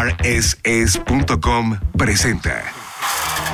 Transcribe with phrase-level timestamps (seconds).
[0.00, 2.62] rss.com presenta.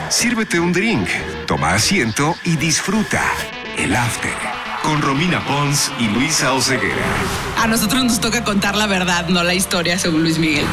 [0.08, 1.08] Sírvete un drink,
[1.46, 3.22] toma asiento y disfruta
[3.76, 4.32] el after
[4.82, 7.02] con Romina Pons y Luisa Oceguera.
[7.60, 10.66] A nosotros nos toca contar la verdad, no la historia, según Luis Miguel.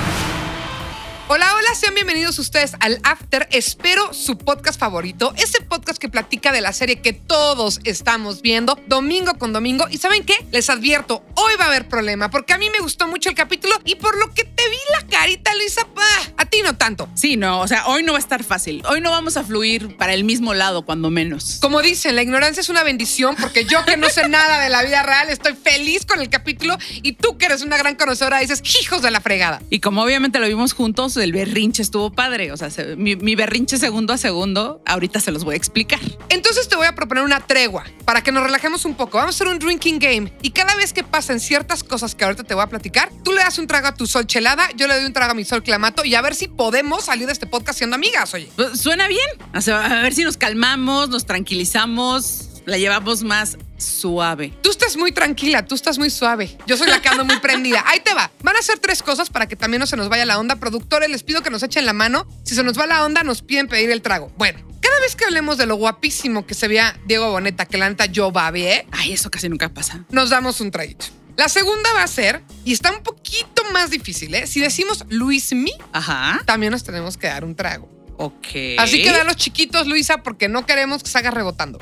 [1.30, 3.48] Hola, hola, sean bienvenidos ustedes al After.
[3.50, 8.78] Espero su podcast favorito, ese podcast que platica de la serie que todos estamos viendo
[8.88, 9.86] domingo con domingo.
[9.90, 10.36] Y ¿saben qué?
[10.52, 13.74] Les advierto, hoy va a haber problema porque a mí me gustó mucho el capítulo
[13.86, 15.88] y por lo que te vi la carita, Luisa,
[16.36, 17.08] a ti no tanto.
[17.16, 18.84] Sí, no, o sea, hoy no va a estar fácil.
[18.90, 21.60] Hoy no vamos a fluir para el mismo lado, cuando menos.
[21.62, 24.84] Como dicen, la ignorancia es una bendición porque yo que no sé nada de la
[24.84, 28.62] vida real estoy feliz con el capítulo y tú que eres una gran conocedora dices,
[28.82, 29.62] hijos de la fregada.
[29.70, 32.52] Y como obviamente lo vimos juntos, el berrinche estuvo padre.
[32.52, 36.00] O sea, se- mi, mi berrinche segundo a segundo, ahorita se los voy a explicar.
[36.30, 39.18] Entonces te voy a proponer una tregua para que nos relajemos un poco.
[39.18, 42.44] Vamos a hacer un drinking game y cada vez que pasen ciertas cosas que ahorita
[42.44, 44.96] te voy a platicar, tú le das un trago a tu sol chelada, yo le
[44.96, 47.48] doy un trago a mi sol clamato y a ver si podemos salir de este
[47.48, 48.50] podcast siendo amigas, oye.
[48.76, 49.28] Suena bien.
[49.54, 54.54] O sea, a ver si nos calmamos, nos tranquilizamos, la llevamos más suave.
[54.62, 56.58] Tú estás muy tranquila, tú estás muy suave.
[56.66, 57.84] Yo soy la que ando muy prendida.
[57.88, 58.32] Ahí te va.
[58.42, 60.56] Van a hacer tres cosas para que también no se nos vaya la onda.
[60.56, 62.28] Productores, les pido que nos echen la mano.
[62.44, 64.32] Si se nos va la onda, nos piden pedir el trago.
[64.38, 67.90] Bueno, cada vez que hablemos de lo guapísimo que se veía Diego Boneta, que la
[67.90, 70.06] neta yo babé, Ay, eso casi nunca pasa.
[70.10, 71.06] nos damos un traguito.
[71.36, 74.46] La segunda va a ser, y está un poquito más difícil, ¿eh?
[74.46, 76.40] Si decimos Luis Mi, Ajá.
[76.46, 77.90] también nos tenemos que dar un trago.
[78.18, 78.48] Ok.
[78.78, 81.80] Así que da los chiquitos, Luisa, porque no queremos que se haga rebotando.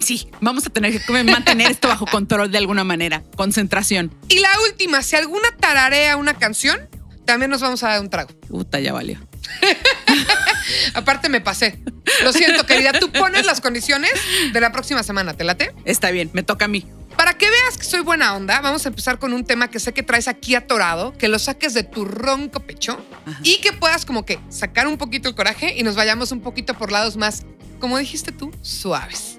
[0.00, 3.22] Sí, vamos a tener que mantener esto bajo control de alguna manera.
[3.36, 4.14] Concentración.
[4.28, 6.88] Y la última, si alguna tararea una canción,
[7.24, 8.30] también nos vamos a dar un trago.
[8.48, 9.20] Puta, ya valió.
[10.94, 11.80] Aparte me pasé.
[12.22, 12.92] Lo siento, querida.
[12.92, 14.12] Tú pones las condiciones
[14.52, 15.72] de la próxima semana, ¿te late?
[15.84, 16.86] Está bien, me toca a mí.
[17.16, 19.94] Para que veas que soy buena onda, vamos a empezar con un tema que sé
[19.94, 23.40] que traes aquí atorado, que lo saques de tu ronco pecho Ajá.
[23.42, 26.74] y que puedas como que sacar un poquito el coraje y nos vayamos un poquito
[26.74, 27.44] por lados más,
[27.80, 29.38] como dijiste tú, suaves.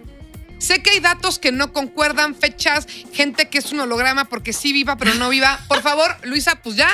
[0.58, 4.74] Sé que hay datos que no concuerdan, fechas, gente que es un holograma porque sí
[4.74, 5.60] viva, pero no viva.
[5.68, 6.90] Por favor, Luisa, pues ya,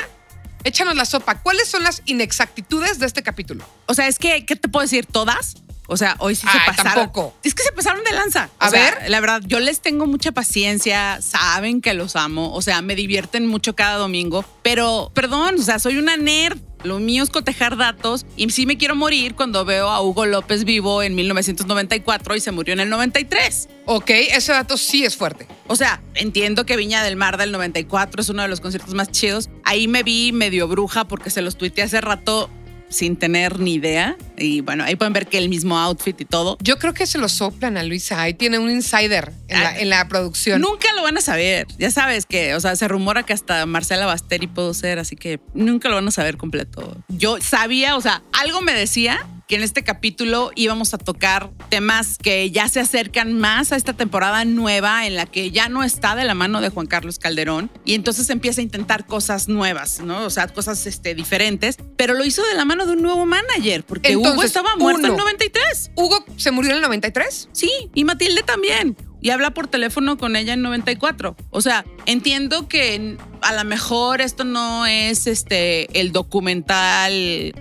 [0.66, 1.42] échanos la sopa.
[1.42, 3.66] ¿Cuáles son las inexactitudes de este capítulo?
[3.86, 5.06] O sea, es que, ¿qué te puedo decir?
[5.06, 5.56] ¿Todas?
[5.88, 6.94] O sea, hoy sí Ay, se pasaron.
[6.94, 7.34] tampoco.
[7.44, 8.50] Es que se pasaron de lanza.
[8.60, 9.10] O A sea, ver.
[9.10, 13.48] La verdad, yo les tengo mucha paciencia, saben que los amo, o sea, me divierten
[13.48, 16.58] mucho cada domingo, pero, perdón, o sea, soy una nerd.
[16.84, 20.66] Lo mío es cotejar datos y sí me quiero morir cuando veo a Hugo López
[20.66, 23.70] vivo en 1994 y se murió en el 93.
[23.86, 25.48] Ok, ese dato sí es fuerte.
[25.68, 29.10] O sea, entiendo que Viña del Mar del 94 es uno de los conciertos más
[29.12, 29.50] chidos.
[29.64, 32.50] Ahí me vi medio bruja porque se los tuiteé hace rato
[32.94, 34.16] sin tener ni idea.
[34.38, 36.58] Y bueno, ahí pueden ver que el mismo outfit y todo.
[36.62, 38.22] Yo creo que se lo soplan a Luisa.
[38.22, 39.80] Ahí tiene un insider en la, Ah.
[39.80, 40.62] en la producción.
[40.62, 41.68] Nunca lo van a saber.
[41.78, 45.40] Ya sabes que, o sea, se rumora que hasta Marcela Basteri puedo ser, así que
[45.54, 46.96] nunca lo van a saber completo.
[47.10, 52.18] Yo sabía, o sea, algo me decía que en este capítulo íbamos a tocar temas
[52.18, 56.16] que ya se acercan más a esta temporada nueva en la que ya no está
[56.16, 60.24] de la mano de Juan Carlos Calderón y entonces empieza a intentar cosas nuevas, ¿no?
[60.26, 63.84] O sea, cosas este, diferentes, pero lo hizo de la mano de un nuevo manager
[63.84, 65.24] porque Hugo estaba muerto en uno.
[65.24, 65.92] 93.
[65.96, 67.50] Hugo se murió en el 93.
[67.52, 68.96] Sí, y Matilde también.
[69.24, 71.36] Y habla por teléfono con ella en 94.
[71.50, 77.12] O sea, entiendo que a lo mejor esto no es este el documental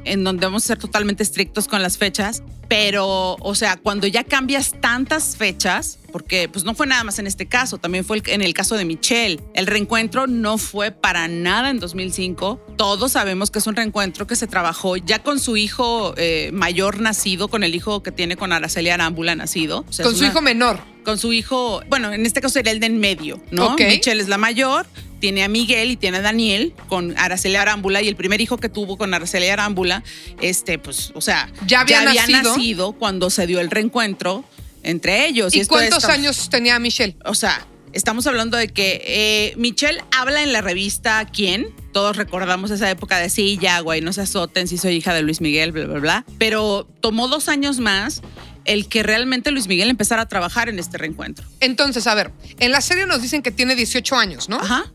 [0.04, 4.24] en donde vamos a ser totalmente estrictos con las fechas, pero, o sea, cuando ya
[4.24, 8.42] cambias tantas fechas, porque pues no fue nada más en este caso, también fue en
[8.42, 9.40] el caso de Michelle.
[9.54, 12.60] El reencuentro no fue para nada en 2005.
[12.76, 17.00] Todos sabemos que es un reencuentro que se trabajó ya con su hijo eh, mayor
[17.00, 19.84] nacido, con el hijo que tiene con Araceli Arámbula nacido.
[19.88, 20.91] O sea, con su una- hijo menor.
[21.02, 23.72] Con su hijo, bueno, en este caso sería el de en medio, ¿no?
[23.72, 23.80] Ok.
[23.80, 24.86] Michelle es la mayor,
[25.20, 28.68] tiene a Miguel y tiene a Daniel con Araceli Arámbula y el primer hijo que
[28.68, 30.02] tuvo con Araceli Arámbula,
[30.40, 32.92] este, pues, o sea, Ya había nacido.
[32.92, 34.44] cuando se dio el reencuentro
[34.82, 35.54] entre ellos.
[35.54, 37.16] ¿Y cuántos años tenía Michelle?
[37.24, 41.68] O sea, estamos hablando de que eh, Michelle habla en la revista ¿Quién?
[41.92, 45.22] Todos recordamos esa época de sí, ya, güey, no se azoten, si soy hija de
[45.22, 46.24] Luis Miguel, bla, bla, bla.
[46.38, 48.22] Pero tomó dos años más
[48.64, 51.46] el que realmente Luis Miguel empezara a trabajar en este reencuentro.
[51.60, 54.58] Entonces, a ver, en la serie nos dicen que tiene 18 años, ¿no?
[54.58, 54.92] Ajá.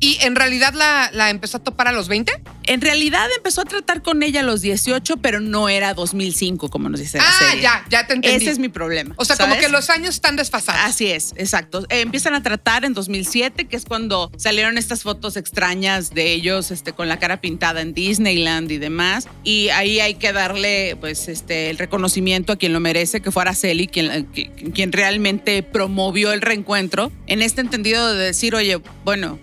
[0.00, 2.32] ¿Y en realidad la, la empezó a topar a los 20?
[2.66, 6.88] En realidad empezó a tratar con ella a los 18, pero no era 2005, como
[6.88, 7.62] nos dice la Ah, serie.
[7.62, 8.36] ya, ya te entendí.
[8.44, 9.14] Ese es mi problema.
[9.18, 10.80] O sea, como que los años están desfasados.
[10.84, 11.84] Así es, exacto.
[11.90, 16.70] Eh, empiezan a tratar en 2007, que es cuando salieron estas fotos extrañas de ellos
[16.70, 19.28] este, con la cara pintada en Disneyland y demás.
[19.44, 23.42] Y ahí hay que darle pues, este, el reconocimiento a quien lo merece, que fue
[23.42, 27.12] Araceli, quien, eh, quien realmente promovió el reencuentro.
[27.26, 29.38] En este entendido de decir, oye, bueno,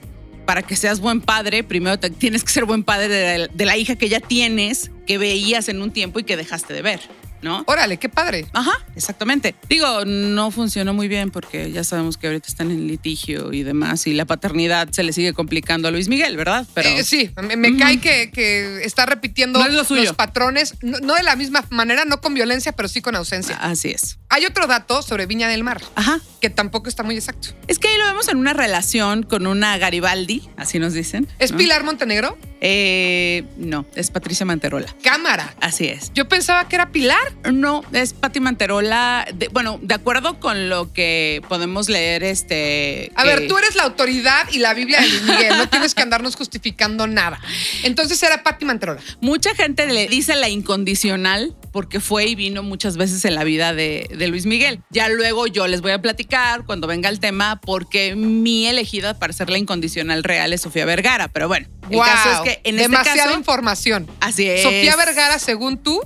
[0.47, 4.07] para que seas buen padre, primero tienes que ser buen padre de la hija que
[4.07, 7.01] ya tienes, que veías en un tiempo y que dejaste de ver,
[7.41, 7.63] ¿no?
[7.67, 8.45] Órale, qué padre.
[8.53, 9.55] Ajá, exactamente.
[9.69, 14.07] Digo, no funcionó muy bien porque ya sabemos que ahorita están en litigio y demás
[14.07, 16.65] y la paternidad se le sigue complicando a Luis Miguel, ¿verdad?
[16.73, 20.03] Pero Eh, sí, me, me cae que, que está repitiendo No es lo suyo.
[20.03, 23.55] los patrones, no, no de la misma manera, no con violencia, pero sí con ausencia.
[23.57, 24.17] así es.
[24.29, 26.19] Hay otro dato sobre Viña del Mar, Ajá.
[26.41, 27.49] que tampoco está muy exacto.
[27.67, 31.27] Es que ahí lo vemos en una relación con una Garibaldi, así nos dicen.
[31.39, 31.57] ¿Es ¿no?
[31.57, 32.37] Pilar Montenegro?
[32.61, 34.93] Eh, no, es Patricia Manterola.
[35.03, 35.53] Cámara.
[35.61, 36.11] Así es.
[36.13, 37.17] Yo pensaba que era Pilar.
[37.53, 39.25] No, es Pati Manterola.
[39.33, 43.11] de- bueno, de acuerdo con lo que podemos leer, este.
[43.15, 46.01] A ver, tú eres la autoridad y la Biblia de Luis Miguel, no tienes que
[46.01, 47.39] andarnos justificando nada.
[47.83, 49.01] Entonces era Patti Manterola.
[49.21, 53.73] Mucha gente le dice la incondicional porque fue y vino muchas veces en la vida
[53.73, 54.81] de, de Luis Miguel.
[54.89, 59.31] Ya luego yo les voy a platicar cuando venga el tema porque mi elegida para
[59.33, 61.27] ser la incondicional real es Sofía Vergara.
[61.27, 63.37] Pero bueno, el Wow, caso es que en este demasiada caso.
[63.37, 64.07] información.
[64.19, 64.63] Así es.
[64.63, 66.01] Sofía Vergara, según tú,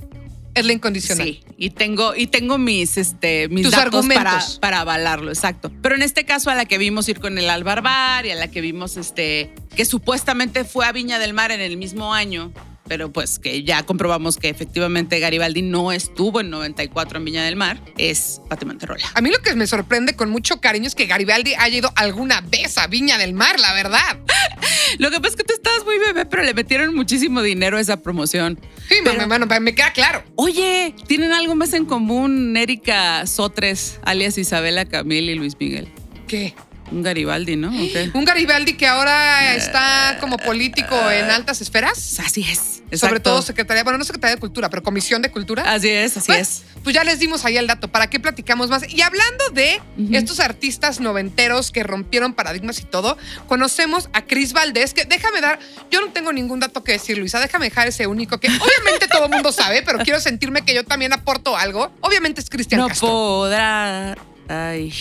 [0.54, 1.26] es la incondicional.
[1.26, 4.58] Sí, y tengo, y tengo mis, este, mis Tus datos para, argumentos.
[4.58, 5.72] para avalarlo, exacto.
[5.80, 8.48] Pero en este caso, a la que vimos ir con el Albarbar y a la
[8.48, 12.52] que vimos este, que supuestamente fue a Viña del Mar en el mismo año,
[12.88, 17.56] pero pues que ya comprobamos que efectivamente Garibaldi no estuvo en 94 en Viña del
[17.56, 19.04] Mar, es Pati Manterola.
[19.14, 22.40] A mí lo que me sorprende con mucho cariño es que Garibaldi haya ido alguna
[22.42, 24.18] vez a Viña del Mar, la verdad.
[24.98, 27.80] Lo que pasa es que tú estabas muy bebé, pero le metieron muchísimo dinero a
[27.80, 28.60] esa promoción.
[28.88, 30.22] Sí, Pero- me, me- me queda claro.
[30.36, 35.88] Oye, ¿tienen algo más en común Erika Sotres, alias Isabela Camil y Luis Miguel?
[36.26, 36.54] ¿Qué?
[36.92, 37.70] Un Garibaldi, ¿no?
[38.14, 42.20] Un Garibaldi que ahora está como político en altas esferas.
[42.20, 42.82] Así es.
[42.98, 45.62] Sobre todo Secretaría, bueno, no Secretaría de Cultura, pero Comisión de Cultura.
[45.72, 46.62] Así es, así Bueno, es.
[46.84, 47.88] Pues ya les dimos ahí el dato.
[47.88, 48.82] ¿Para qué platicamos más?
[48.92, 49.80] Y hablando de
[50.12, 53.16] estos artistas noventeros que rompieron paradigmas y todo,
[53.48, 55.58] conocemos a Cris Valdés, que déjame dar,
[55.90, 59.24] yo no tengo ningún dato que decir, Luisa, déjame dejar ese único que obviamente todo
[59.24, 61.90] el mundo sabe, pero quiero sentirme que yo también aporto algo.
[62.02, 63.08] Obviamente es Cristian No Castro.
[63.08, 64.16] podrá.
[64.48, 64.92] Ay.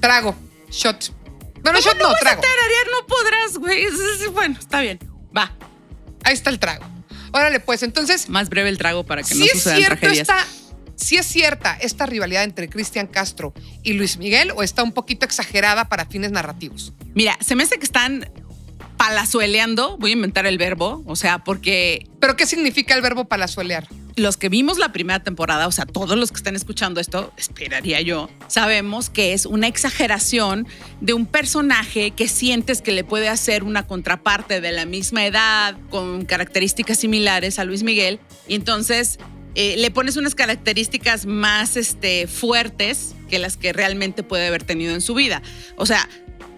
[0.00, 0.36] Trago,
[0.70, 1.12] shot.
[1.62, 2.40] Bueno, shot no, a trago.
[2.42, 2.86] tararear?
[2.92, 3.84] No podrás, güey.
[3.84, 4.98] Es- es- Bueno, está bien.
[5.36, 5.52] Va.
[6.24, 6.84] Ahí está el trago.
[7.32, 10.28] Órale, pues entonces, Más breve el trago para que si no es sucedan cierto tragedias.
[10.28, 10.46] esta,
[10.96, 13.52] si es cierta esta rivalidad entre Cristian Castro
[13.82, 16.92] y Luis Miguel o está un poquito exagerada para fines narrativos.
[17.14, 18.30] Mira, se me hace que están
[18.96, 19.96] palazueleando.
[19.98, 21.02] Voy a inventar el verbo.
[21.06, 23.86] O sea, porque ¿Pero qué significa el verbo palazuelear?
[24.16, 28.00] Los que vimos la primera temporada, o sea, todos los que están escuchando esto, esperaría
[28.00, 30.66] yo, sabemos que es una exageración
[31.02, 35.76] de un personaje que sientes que le puede hacer una contraparte de la misma edad,
[35.90, 38.18] con características similares a Luis Miguel,
[38.48, 39.18] y entonces
[39.54, 44.94] eh, le pones unas características más este, fuertes que las que realmente puede haber tenido
[44.94, 45.42] en su vida.
[45.76, 46.08] O sea,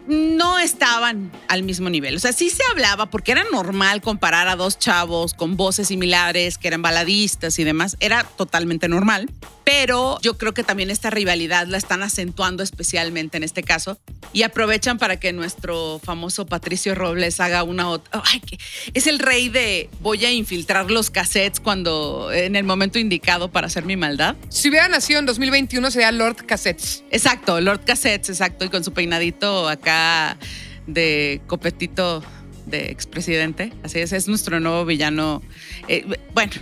[0.09, 2.17] no estaban al mismo nivel.
[2.17, 6.59] O sea, sí se hablaba porque era normal comparar a dos chavos con voces similares,
[6.59, 7.97] que eran baladistas y demás.
[8.01, 9.31] Era totalmente normal.
[9.65, 13.99] Pero yo creo que también esta rivalidad la están acentuando especialmente en este caso
[14.33, 18.23] y aprovechan para que nuestro famoso Patricio Robles haga una otra.
[18.25, 18.59] Ay, que
[18.95, 23.67] es el rey de voy a infiltrar los cassettes cuando en el momento indicado para
[23.67, 24.37] hacer mi maldad.
[24.49, 27.05] Si hubiera nacido en 2021 sería Lord Cassettes.
[27.11, 29.98] Exacto, Lord Cassettes, exacto, y con su peinadito acá
[30.87, 32.23] de copetito
[32.67, 33.73] de expresidente.
[33.83, 35.43] Así es, es nuestro nuevo villano.
[35.89, 36.05] Eh,
[36.35, 36.53] bueno,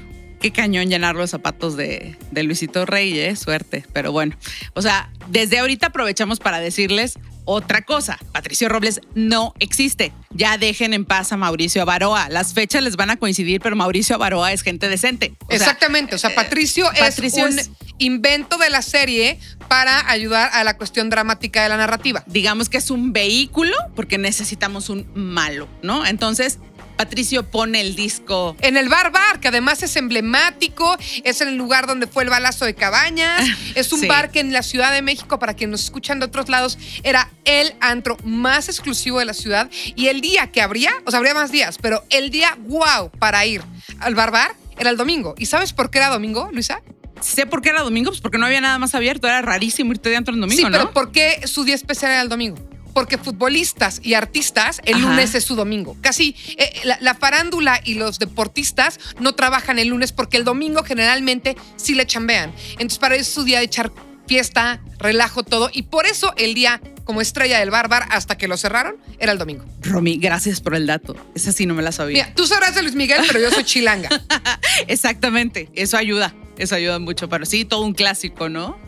[0.41, 3.37] qué cañón llenar los zapatos de, de Luisito Rey, ¿eh?
[3.37, 4.37] Suerte, pero bueno.
[4.75, 8.19] O sea, desde ahorita aprovechamos para decirles otra cosa.
[8.33, 10.13] Patricio Robles no existe.
[10.31, 12.29] Ya dejen en paz a Mauricio Avaroa.
[12.29, 15.35] Las fechas les van a coincidir, pero Mauricio Avaroa es gente decente.
[15.45, 16.15] O sea, Exactamente.
[16.15, 19.39] O sea, Patricio, Patricio es un es- invento de la serie
[19.69, 22.23] para ayudar a la cuestión dramática de la narrativa.
[22.27, 26.05] digamos que es un vehículo porque necesitamos un malo, ¿no?
[26.05, 26.59] Entonces,
[26.97, 28.57] Patricio pone el disco.
[28.61, 32.65] En el bar bar, que además es emblemático, es el lugar donde fue el balazo
[32.65, 34.07] de Cabañas, es un Sí.
[34.09, 37.31] bar que en la Ciudad de México, para quienes nos escuchan de otros lados, era
[37.45, 39.71] el antro más exclusivo de la ciudad.
[39.95, 43.45] Y el día que habría, o sea, habría más días, pero el día wow para
[43.47, 43.63] ir
[44.01, 45.35] al bar bar era el domingo.
[45.39, 46.83] ¿Y sabes por qué era domingo, Luisa?
[47.21, 49.27] Sé por qué era domingo, pues porque no había nada más abierto.
[49.27, 50.91] Era rarísimo irte de antro en domingo, sí, pero ¿no?
[50.93, 52.57] ¿por qué su día especial era el domingo?
[52.97, 55.09] Porque futbolistas y artistas, el Ajá.
[55.11, 55.99] lunes es su domingo.
[56.01, 60.83] Casi eh, la, la farándula y los deportistas no trabajan el lunes porque el domingo
[60.83, 62.55] generalmente sí le chambean.
[62.73, 63.93] Entonces, para eso es su día de echar
[64.27, 65.69] fiesta, relajo, todo.
[65.75, 69.31] Y por eso el día como estrella del bar bar hasta que lo cerraron era
[69.33, 69.67] el domingo.
[69.83, 71.15] Romy, gracias por el dato.
[71.35, 72.25] Esa sí no me la sabía.
[72.25, 74.09] Mira, tú sabrás de Luis Miguel, pero yo soy chilanga.
[74.89, 75.69] Exactamente.
[75.75, 76.35] Eso ayuda.
[76.57, 77.29] Eso ayuda mucho.
[77.29, 78.79] Pero sí, todo un clásico, ¿no?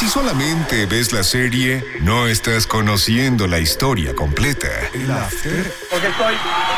[0.00, 4.66] Si solamente ves la serie, no estás conociendo la historia completa.
[4.94, 5.74] El after.
[5.90, 6.34] Porque estoy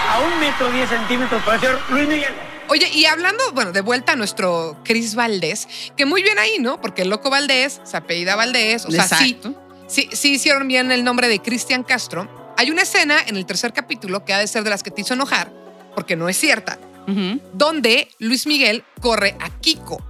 [0.09, 2.35] a un metro diez centímetros para ser Luis Miguel.
[2.69, 6.81] Oye, y hablando, bueno, de vuelta a nuestro Chris Valdés, que muy bien ahí, ¿no?
[6.81, 9.39] Porque el loco Valdés, se apellida Valdés, o sea, sí,
[9.87, 12.55] sí, sí hicieron bien el nombre de Cristian Castro.
[12.59, 15.03] Hay una escena en el tercer capítulo que ha de ser de las que te
[15.03, 15.53] hizo enojar,
[15.95, 16.77] porque no es cierta,
[17.53, 20.05] donde Luis Miguel corre a Kiko,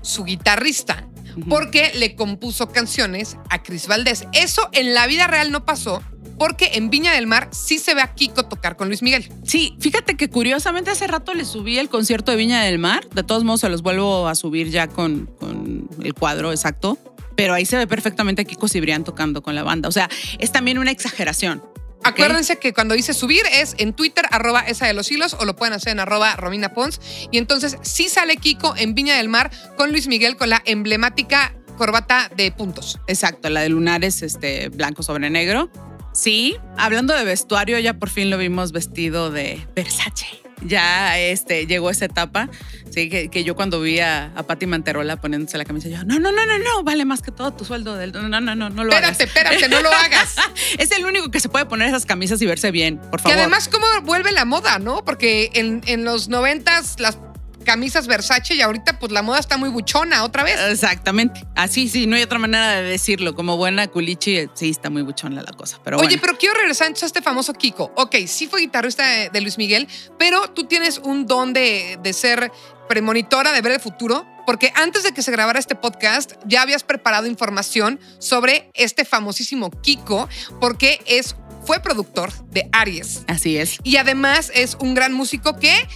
[0.00, 1.08] su guitarrista,
[1.48, 4.26] porque le compuso canciones a Chris Valdés.
[4.32, 6.02] Eso en la vida real no pasó,
[6.38, 9.30] porque en Viña del Mar sí se ve a Kiko tocar con Luis Miguel.
[9.44, 13.08] Sí, fíjate que curiosamente hace rato le subí el concierto de Viña del Mar.
[13.10, 16.98] De todos modos, se los vuelvo a subir ya con, con el cuadro exacto.
[17.36, 19.88] Pero ahí se ve perfectamente a Kiko Cibrián tocando con la banda.
[19.88, 20.08] O sea,
[20.38, 21.62] es también una exageración.
[22.04, 25.56] Acuérdense que cuando dice subir es en Twitter, arroba esa de los hilos, o lo
[25.56, 27.00] pueden hacer en arroba Romina Pons.
[27.30, 31.54] Y entonces sí sale Kiko en Viña del Mar con Luis Miguel con la emblemática
[31.76, 32.98] corbata de puntos.
[33.06, 35.70] Exacto, la de lunares este, blanco sobre negro.
[36.12, 40.41] Sí, hablando de vestuario, ya por fin lo vimos vestido de Versace.
[40.66, 42.48] Ya este, llegó esa etapa,
[42.90, 46.18] sí, que, que yo cuando vi a, a Patti Manterola poniéndose la camisa, yo, no,
[46.18, 48.12] no, no, no, no, vale más que todo tu sueldo del...
[48.12, 49.20] No, no, no, no, no lo hagas.
[49.20, 50.36] Espérate, espérate, no lo hagas.
[50.78, 53.38] Es el único que se puede poner esas camisas y verse bien, por que favor.
[53.38, 55.04] además, ¿cómo vuelve la moda, no?
[55.04, 57.18] Porque en, en los noventas las
[57.62, 60.58] camisas Versace y ahorita pues la moda está muy buchona otra vez.
[60.70, 61.44] Exactamente.
[61.54, 63.34] Así, sí, no hay otra manera de decirlo.
[63.34, 65.78] Como buena culichi, sí, está muy buchona la cosa.
[65.84, 66.20] Pero Oye, bueno.
[66.22, 67.92] pero quiero regresar entonces a este famoso Kiko.
[67.96, 69.88] Ok, sí fue guitarrista de, de Luis Miguel,
[70.18, 72.50] pero tú tienes un don de, de ser
[72.88, 76.82] premonitora, de ver el futuro, porque antes de que se grabara este podcast ya habías
[76.82, 80.28] preparado información sobre este famosísimo Kiko,
[80.60, 83.22] porque es, fue productor de Aries.
[83.28, 83.78] Así es.
[83.84, 85.88] Y además es un gran músico que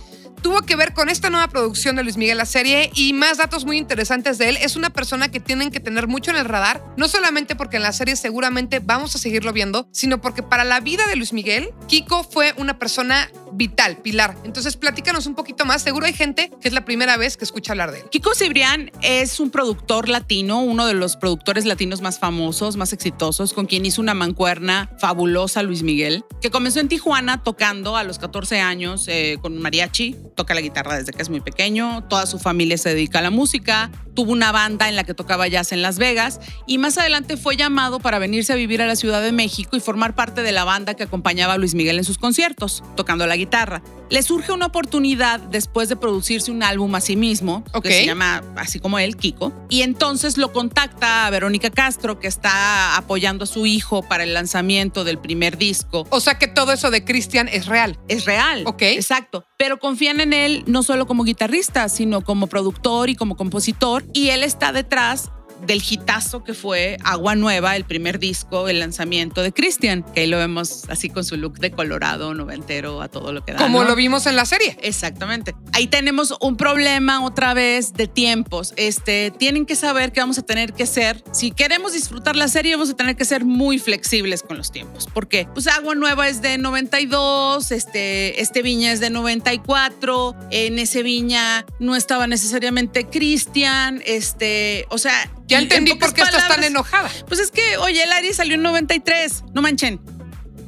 [0.42, 3.64] tuvo que ver con esta nueva producción de Luis Miguel, la serie, y más datos
[3.64, 4.58] muy interesantes de él.
[4.60, 7.82] Es una persona que tienen que tener mucho en el radar, no solamente porque en
[7.82, 11.70] la serie seguramente vamos a seguirlo viendo, sino porque para la vida de Luis Miguel,
[11.88, 14.36] Kiko fue una persona vital, pilar.
[14.44, 15.82] Entonces, platícanos un poquito más.
[15.82, 18.04] Seguro hay gente que es la primera vez que escucha hablar de él.
[18.10, 23.52] Kiko Cibrián es un productor latino, uno de los productores latinos más famosos, más exitosos,
[23.52, 28.18] con quien hizo una mancuerna fabulosa Luis Miguel, que comenzó en Tijuana tocando a los
[28.18, 32.38] 14 años eh, con mariachi, toca la guitarra desde que es muy pequeño, toda su
[32.38, 35.82] familia se dedica a la música, tuvo una banda en la que tocaba jazz en
[35.82, 39.32] Las Vegas y más adelante fue llamado para venirse a vivir a la Ciudad de
[39.32, 42.84] México y formar parte de la banda que acompañaba a Luis Miguel en sus conciertos,
[42.96, 43.82] tocando la guitarra.
[44.08, 47.84] Le surge una oportunidad después de producirse un álbum a sí mismo, Ok.
[47.84, 52.28] que se llama así como él, Kiko, y entonces lo contacta a Verónica Castro, que
[52.28, 56.06] está apoyando a su hijo para el lanzamiento del primer disco.
[56.10, 57.98] O sea que todo eso de Cristian es real.
[58.08, 58.62] Es real.
[58.66, 58.82] Ok.
[58.82, 59.44] Exacto.
[59.58, 59.78] Pero
[60.20, 64.04] en él no solo como guitarrista, sino como productor y como compositor.
[64.12, 65.30] Y él está detrás
[65.62, 70.26] del hitazo que fue Agua Nueva, el primer disco, el lanzamiento de Christian, que ahí
[70.26, 73.58] lo vemos así con su look de colorado, noventero, a todo lo que da.
[73.58, 73.90] Como ¿no?
[73.90, 74.76] lo vimos en la serie.
[74.82, 75.54] Exactamente.
[75.72, 78.72] Ahí tenemos un problema otra vez de tiempos.
[78.76, 82.74] Este, tienen que saber que vamos a tener que ser, si queremos disfrutar la serie,
[82.74, 85.08] vamos a tener que ser muy flexibles con los tiempos.
[85.12, 91.02] Porque, pues Agua Nueva es de 92, este, este Viña es de 94, en ese
[91.02, 95.30] Viña no estaba necesariamente Cristian, este, o sea...
[95.46, 97.10] Ya en entendí pocas por qué estás tan enojada.
[97.28, 100.00] pues es que, oye, el Aries salió en 93, no manchen.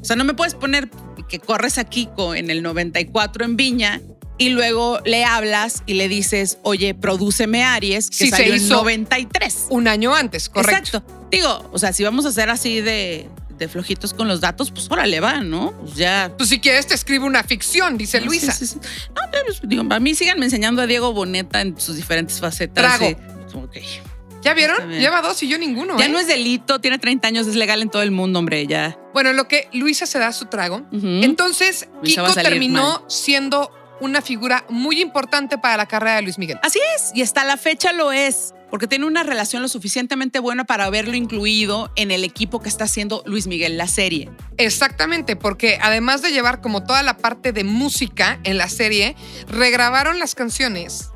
[0.00, 0.88] O sea, no me puedes poner
[1.28, 4.00] que corres a Kiko en el 94 en Viña
[4.38, 8.62] y luego le hablas y le dices, oye, prodúceme Aries, que Sí, se salió en
[8.62, 9.66] hizo 93.
[9.70, 10.98] Un año antes, correcto.
[10.98, 11.28] Exacto.
[11.30, 14.88] Digo, o sea, si vamos a hacer así de, de flojitos con los datos, pues
[14.90, 15.72] órale, va, ¿no?
[15.72, 16.32] Pues ya.
[16.38, 18.52] Pues si quieres te escribe una ficción, dice Luisa.
[18.52, 18.76] Sí.
[18.76, 22.96] No, pero, pues, digo, a mí síganme enseñando a Diego Boneta en sus diferentes facetas.
[22.96, 23.08] Trago.
[23.08, 23.16] Sí.
[24.48, 24.90] ¿Ya vieron?
[24.90, 25.98] Lleva dos y yo ninguno.
[25.98, 26.08] Ya ¿eh?
[26.08, 28.98] no es delito, tiene 30 años, es legal en todo el mundo, hombre, ya.
[29.12, 30.86] Bueno, en lo que Luisa se da su trago.
[30.90, 36.58] Entonces, Luisa Kiko terminó siendo una figura muy importante para la carrera de Luis Miguel.
[36.62, 40.64] Así es, y hasta la fecha lo es, porque tiene una relación lo suficientemente buena
[40.64, 44.30] para haberlo incluido en el equipo que está haciendo Luis Miguel, la serie.
[44.56, 49.14] Exactamente, porque además de llevar como toda la parte de música en la serie,
[49.46, 51.10] regrabaron las canciones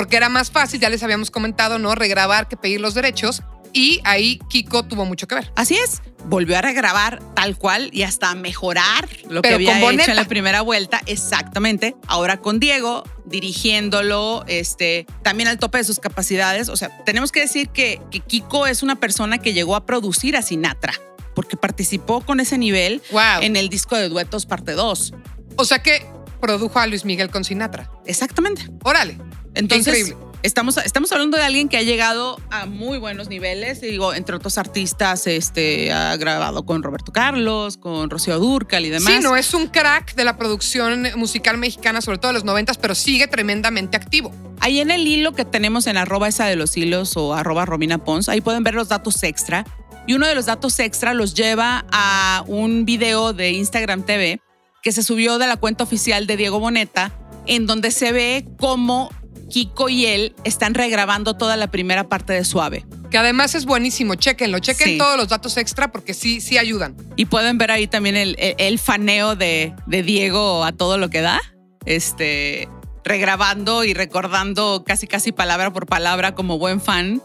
[0.00, 1.94] porque era más fácil, ya les habíamos comentado, ¿no?
[1.94, 3.42] Regrabar que pedir los derechos.
[3.74, 5.52] Y ahí Kiko tuvo mucho que ver.
[5.56, 10.00] Así es, volvió a regrabar tal cual y hasta mejorar lo Pero que había con
[10.00, 11.96] hecho en la primera vuelta, exactamente.
[12.06, 16.70] Ahora con Diego, dirigiéndolo, este, también al tope de sus capacidades.
[16.70, 20.34] O sea, tenemos que decir que, que Kiko es una persona que llegó a producir
[20.34, 20.94] a Sinatra,
[21.34, 23.42] porque participó con ese nivel Wow.
[23.42, 25.12] en el disco de duetos parte 2.
[25.56, 26.06] O sea que
[26.40, 27.90] produjo a Luis Miguel con Sinatra.
[28.06, 28.66] Exactamente.
[28.82, 29.18] Órale.
[29.54, 30.26] Entonces, increíble.
[30.42, 33.80] estamos, estamos hablando de alguien que ha llegado a muy buenos niveles.
[33.80, 39.12] Digo, entre otros artistas, este, ha grabado con Roberto Carlos, con Rocío Durcal y demás.
[39.12, 42.78] Sí, no es un crack de la producción musical mexicana, sobre todo de los noventas,
[42.78, 44.32] pero sigue tremendamente activo.
[44.60, 47.98] Ahí en el hilo que tenemos en arroba esa de los hilos o arroba Romina
[47.98, 49.64] Pons, ahí pueden ver los datos extra.
[50.06, 54.40] Y uno de los datos extra los lleva a un video de Instagram TV
[54.82, 57.12] que se subió de la cuenta oficial de Diego Boneta,
[57.46, 59.10] en donde se ve cómo
[59.48, 62.86] Kiko y él están regrabando toda la primera parte de Suave.
[63.10, 64.98] Que además es buenísimo, chequenlo, chequen Sí.
[64.98, 66.94] todos los datos extra porque sí, sí ayudan.
[67.16, 71.10] Y pueden ver ahí también el, el- el faneo de, de Diego a todo lo
[71.10, 71.40] que da.
[71.84, 72.68] Este,
[73.04, 77.20] regrabando y recordando casi casi palabra por palabra como buen fan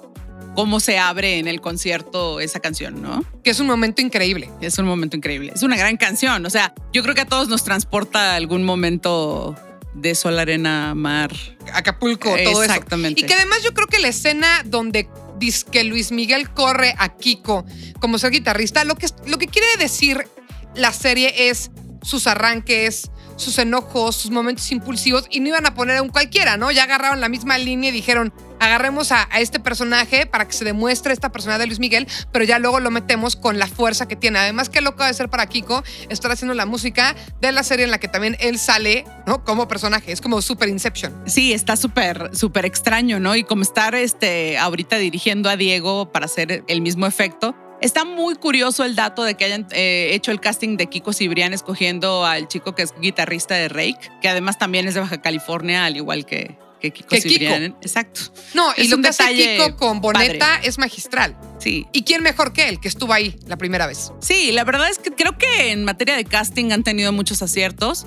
[0.55, 3.23] cómo se abre en el concierto esa canción, ¿no?
[3.43, 4.49] Que es un momento increíble.
[4.61, 5.51] Es un momento increíble.
[5.53, 6.45] Es una gran canción.
[6.45, 9.55] O sea, yo creo que a todos nos transporta a algún momento
[9.93, 11.31] de sol, arena, mar.
[11.73, 12.63] Acapulco, todo eso.
[12.63, 13.21] Exactamente.
[13.21, 15.07] Y que además yo creo que la escena donde
[15.37, 17.65] dice que Luis Miguel corre a Kiko
[17.99, 20.27] como ser guitarrista, lo que, lo que quiere decir
[20.75, 21.71] la serie es
[22.01, 26.57] sus arranques, sus enojos, sus momentos impulsivos y no iban a poner a un cualquiera,
[26.57, 26.71] ¿no?
[26.71, 31.13] Ya agarraron la misma línea y dijeron, agarremos a, este personaje para que se demuestre
[31.13, 34.39] esta personalidad de Luis Miguel, pero ya luego lo metemos con la fuerza que tiene.
[34.39, 37.91] Además, qué loco de ser para Kiko estar haciendo la música de la serie en
[37.91, 39.43] la que también él sale, ¿no?
[39.43, 40.11] Como personaje.
[40.11, 41.13] Es como Super Inception.
[41.25, 43.35] Sí, está súper, súper extraño, ¿no?
[43.35, 47.55] Y como estar este, ahorita dirigiendo a Diego para hacer el mismo efecto.
[47.81, 51.53] Está muy curioso el dato de que hayan eh, hecho el casting de Kiko Cibrián
[51.53, 55.85] escogiendo al chico que es guitarrista de Rake, que además también es de Baja California,
[55.85, 56.57] al igual que,
[56.91, 57.29] que Kiko Que Kiko.
[57.29, 57.63] Cibrián.
[57.81, 58.21] Exacto.
[58.53, 60.67] No, y Es lo un que hace detalle Kiko con Boneta padre.
[60.67, 61.37] es magistral.
[61.59, 61.85] Sí.
[61.93, 64.11] ¿Y quién mejor que él, que estuvo ahí la primera vez?
[64.21, 68.05] Sí, la verdad es que creo que en materia de casting han tenido muchos aciertos.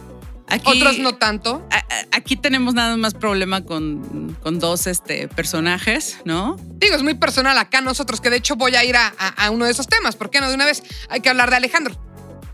[0.50, 1.66] Aquí, Otros no tanto.
[1.70, 1.84] a- a-
[2.16, 6.56] Aquí tenemos nada más problema con, con dos este, personajes, ¿no?
[6.76, 9.50] Digo, es muy personal acá nosotros, que de hecho voy a ir a, a- a
[9.50, 10.16] uno de esos temas.
[10.16, 10.48] ¿Por qué no?
[10.48, 11.94] De una vez hay que hablar de Alejandro,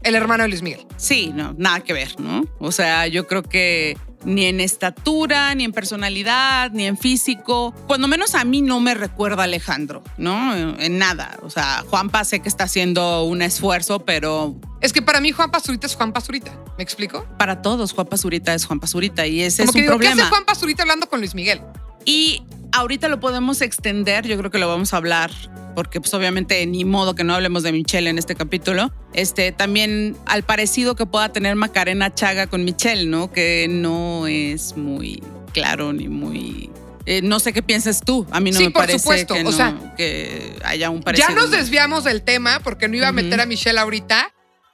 [0.03, 0.85] el hermano de Luis Miguel.
[0.97, 2.45] Sí, no, nada que ver, ¿no?
[2.59, 8.09] O sea, yo creo que ni en estatura, ni en personalidad, ni en físico, cuando
[8.09, 10.55] menos a mí no me recuerda a Alejandro, ¿no?
[10.79, 11.39] En nada.
[11.43, 15.51] O sea, Juanpa sé que está haciendo un esfuerzo, pero Es que para mí Juan
[15.51, 16.53] Pazurita es Juan Pazurita.
[16.77, 17.27] ¿Me explico?
[17.39, 20.07] para todos Juan Pazurita es Juan Pazurita y ese Como es que un digo, ¿qué
[20.07, 20.23] problema.
[20.23, 21.61] hace Juan Pazurita hablando con Luis Miguel?
[22.05, 25.31] Y ahorita lo podemos extender, yo creo que lo vamos a hablar,
[25.75, 28.93] porque pues obviamente ni modo que no hablemos de Michelle en este capítulo.
[29.13, 33.33] Este, también al parecido que pueda tener Macarena Chaga con Michelle, ¿no?
[33.33, 36.71] Que no es muy claro ni muy...
[37.07, 39.41] eh, no sé qué piensas tú, a mí no Sí, me por parece supuesto, que,
[39.41, 41.29] o no- sea, que haya un parecido.
[41.29, 41.57] Ya nos ¿no?
[41.57, 44.31] desviamos del tema porque no iba a meter a Michelle ahorita.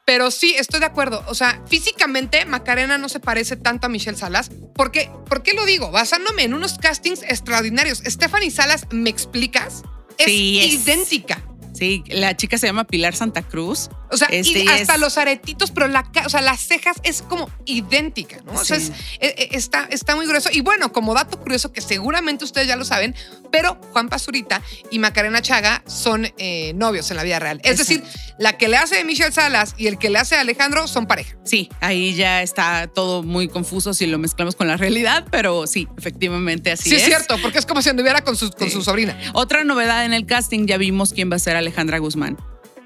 [0.07, 1.23] Pero sí, estoy de acuerdo.
[1.29, 4.51] O sea, físicamente Macarena no se parece tanto a Michelle Salas.
[4.75, 5.93] Porque, ¿Por qué lo digo?
[5.93, 7.99] Basándome en unos castings extraordinarios.
[8.05, 9.83] Stephanie Salas, ¿me explicas?
[10.27, 11.50] Es idéntica.
[11.81, 13.89] Sí, la chica se llama Pilar Santa Cruz.
[14.13, 16.61] O sea, Este, y y hasta es- los aretitos, pero la, ca- o sea, las
[16.61, 18.53] cejas es como idéntica, ¿no?
[18.61, 18.93] O sea, Sí.
[19.21, 20.51] es- e- e- está, está muy grueso.
[20.53, 23.15] Y bueno, como dato curioso, que seguramente ustedes ya lo saben,
[23.53, 27.61] pero Juan Pazurita y Macarena Chaga son eh, novios en la vida real.
[27.65, 28.05] Es Exacto.
[28.05, 30.87] decir, la que le hace de Michelle Salas y el que le hace de Alejandro
[30.89, 31.37] son pareja.
[31.45, 35.89] Sí, ahí ya está todo muy confuso si lo mezclamos con la realidad, pero sí,
[35.97, 37.03] efectivamente así Sí, es.
[37.03, 38.75] es cierto, porque es como si anduviera con su, con Sí.
[38.75, 39.17] su sobrina.
[39.35, 42.37] Otra novedad en el casting, ya vimos quién va a ser Alejandra Guzmán.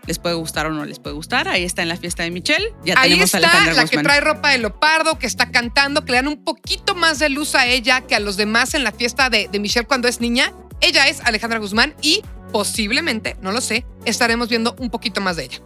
[0.06, 1.48] Les puede gustar o no les puede gustar.
[1.48, 2.74] Ahí está en la fiesta de Michelle.
[2.84, 3.88] Ya Ahí tenemos a está Alejandra la Guzmán.
[4.02, 7.30] que trae ropa de leopardo, que está cantando, que le dan un poquito más de
[7.30, 10.20] luz a ella que a los demás en la fiesta de, de Michelle cuando es
[10.20, 10.52] niña.
[10.82, 15.44] Ella es Alejandra Guzmán y posiblemente, no lo sé, estaremos viendo un poquito más de
[15.44, 15.58] ella.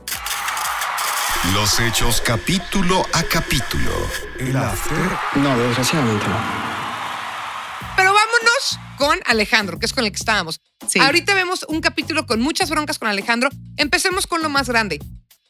[1.54, 3.90] Los hechos capítulo a capítulo.
[4.38, 4.96] El after.
[5.36, 6.36] No, desgraciadamente no.
[8.38, 10.60] Vámonos con Alejandro, que es con el que estábamos.
[10.86, 10.98] Sí.
[10.98, 13.50] Ahorita vemos un capítulo con muchas broncas con Alejandro.
[13.76, 15.00] Empecemos con lo más grande.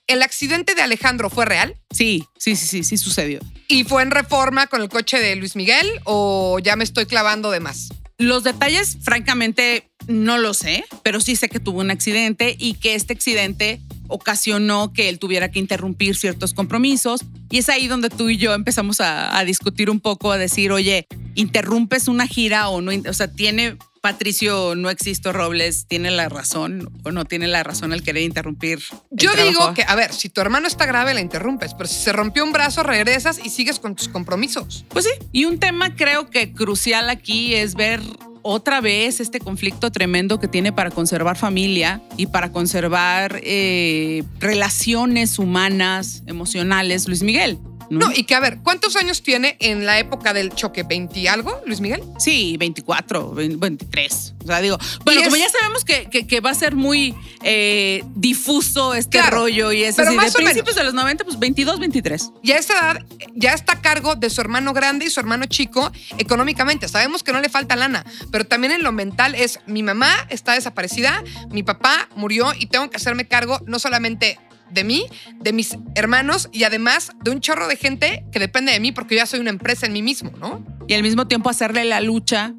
[0.07, 1.77] ¿El accidente de Alejandro fue real?
[1.91, 3.41] Sí, sí, sí, sí, sí sucedió.
[3.69, 7.51] ¿Y fue en reforma con el coche de Luis Miguel o ya me estoy clavando
[7.51, 7.89] de más?
[8.17, 12.95] Los detalles, francamente, no lo sé, pero sí sé que tuvo un accidente y que
[12.95, 17.21] este accidente ocasionó que él tuviera que interrumpir ciertos compromisos.
[17.51, 20.73] Y es ahí donde tú y yo empezamos a, a discutir un poco, a decir,
[20.73, 26.29] oye, interrumpes una gira o no, o sea, tiene Patricio No Existo Robles, tiene la
[26.29, 28.81] razón o no tiene la razón al querer interrumpir.
[29.11, 29.49] Yo trabajo?
[29.49, 32.45] digo que, a ver, si tu hermano está grave, la interrumpes, pero si se rompió
[32.45, 34.85] un brazo, regresas y sigues con tus compromisos.
[34.89, 38.01] Pues sí, y un tema creo que crucial aquí es ver
[38.49, 45.39] otra vez este conflicto tremendo que tiene para conservar familia y para conservar eh, relaciones
[45.39, 47.59] humanas, emocionales, Luis Miguel.
[47.91, 50.85] No, y que a ver, ¿cuántos años tiene en la época del choque?
[50.85, 52.03] ¿20 y algo, Luis Miguel?
[52.19, 54.35] Sí, 24, 23.
[54.43, 57.15] O sea, digo, bueno, como es- ya sabemos que, que- que va a ser muy
[57.43, 60.77] eh, difuso este Claro, rollo y eso pero así, de más o principios menos.
[60.77, 62.31] de los 90, pues 22, 23.
[62.43, 65.47] Y a esa edad ya está a cargo de su hermano grande y su hermano
[65.47, 66.89] chico económicamente.
[66.89, 70.53] Sabemos que no le falta lana, pero también en lo mental es mi mamá está
[70.55, 74.39] desaparecida, mi papá murió y tengo que hacerme cargo no solamente
[74.71, 75.07] de mí,
[75.41, 79.15] de mis hermanos y además de un chorro de gente que depende de mí porque
[79.15, 80.65] yo ya soy una empresa en mí mismo, ¿no?
[80.87, 82.55] Y al mismo tiempo hacerle la lucha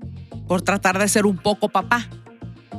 [0.47, 2.09] por tratar de ser un poco papá,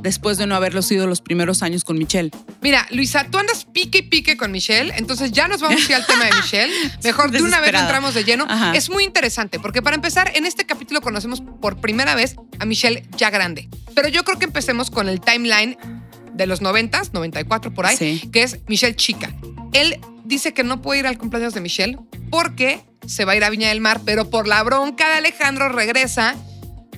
[0.03, 2.31] después de no haberlo sido los primeros años con Michelle.
[2.61, 5.95] Mira, Luisa, tú andas pique y pique con Michelle, entonces ya nos vamos a ir
[5.95, 6.73] al tema de Michelle.
[7.05, 8.47] Mejor de una vez entramos de lleno.
[8.49, 8.73] Ajá.
[8.75, 13.07] Es muy interesante porque para empezar, en este capítulo conocemos por primera vez a Michelle
[13.16, 13.69] ya grande.
[13.95, 15.77] Pero yo creo que empecemos con el timeline
[16.40, 18.29] de los 90, 94 por ahí, Sí.
[18.33, 19.31] que es Michelle chica.
[19.72, 21.98] Él dice que no puede ir al cumpleaños de Michelle
[22.31, 25.68] porque se va a ir a Viña del Mar, pero por la bronca de Alejandro
[25.68, 26.37] regresa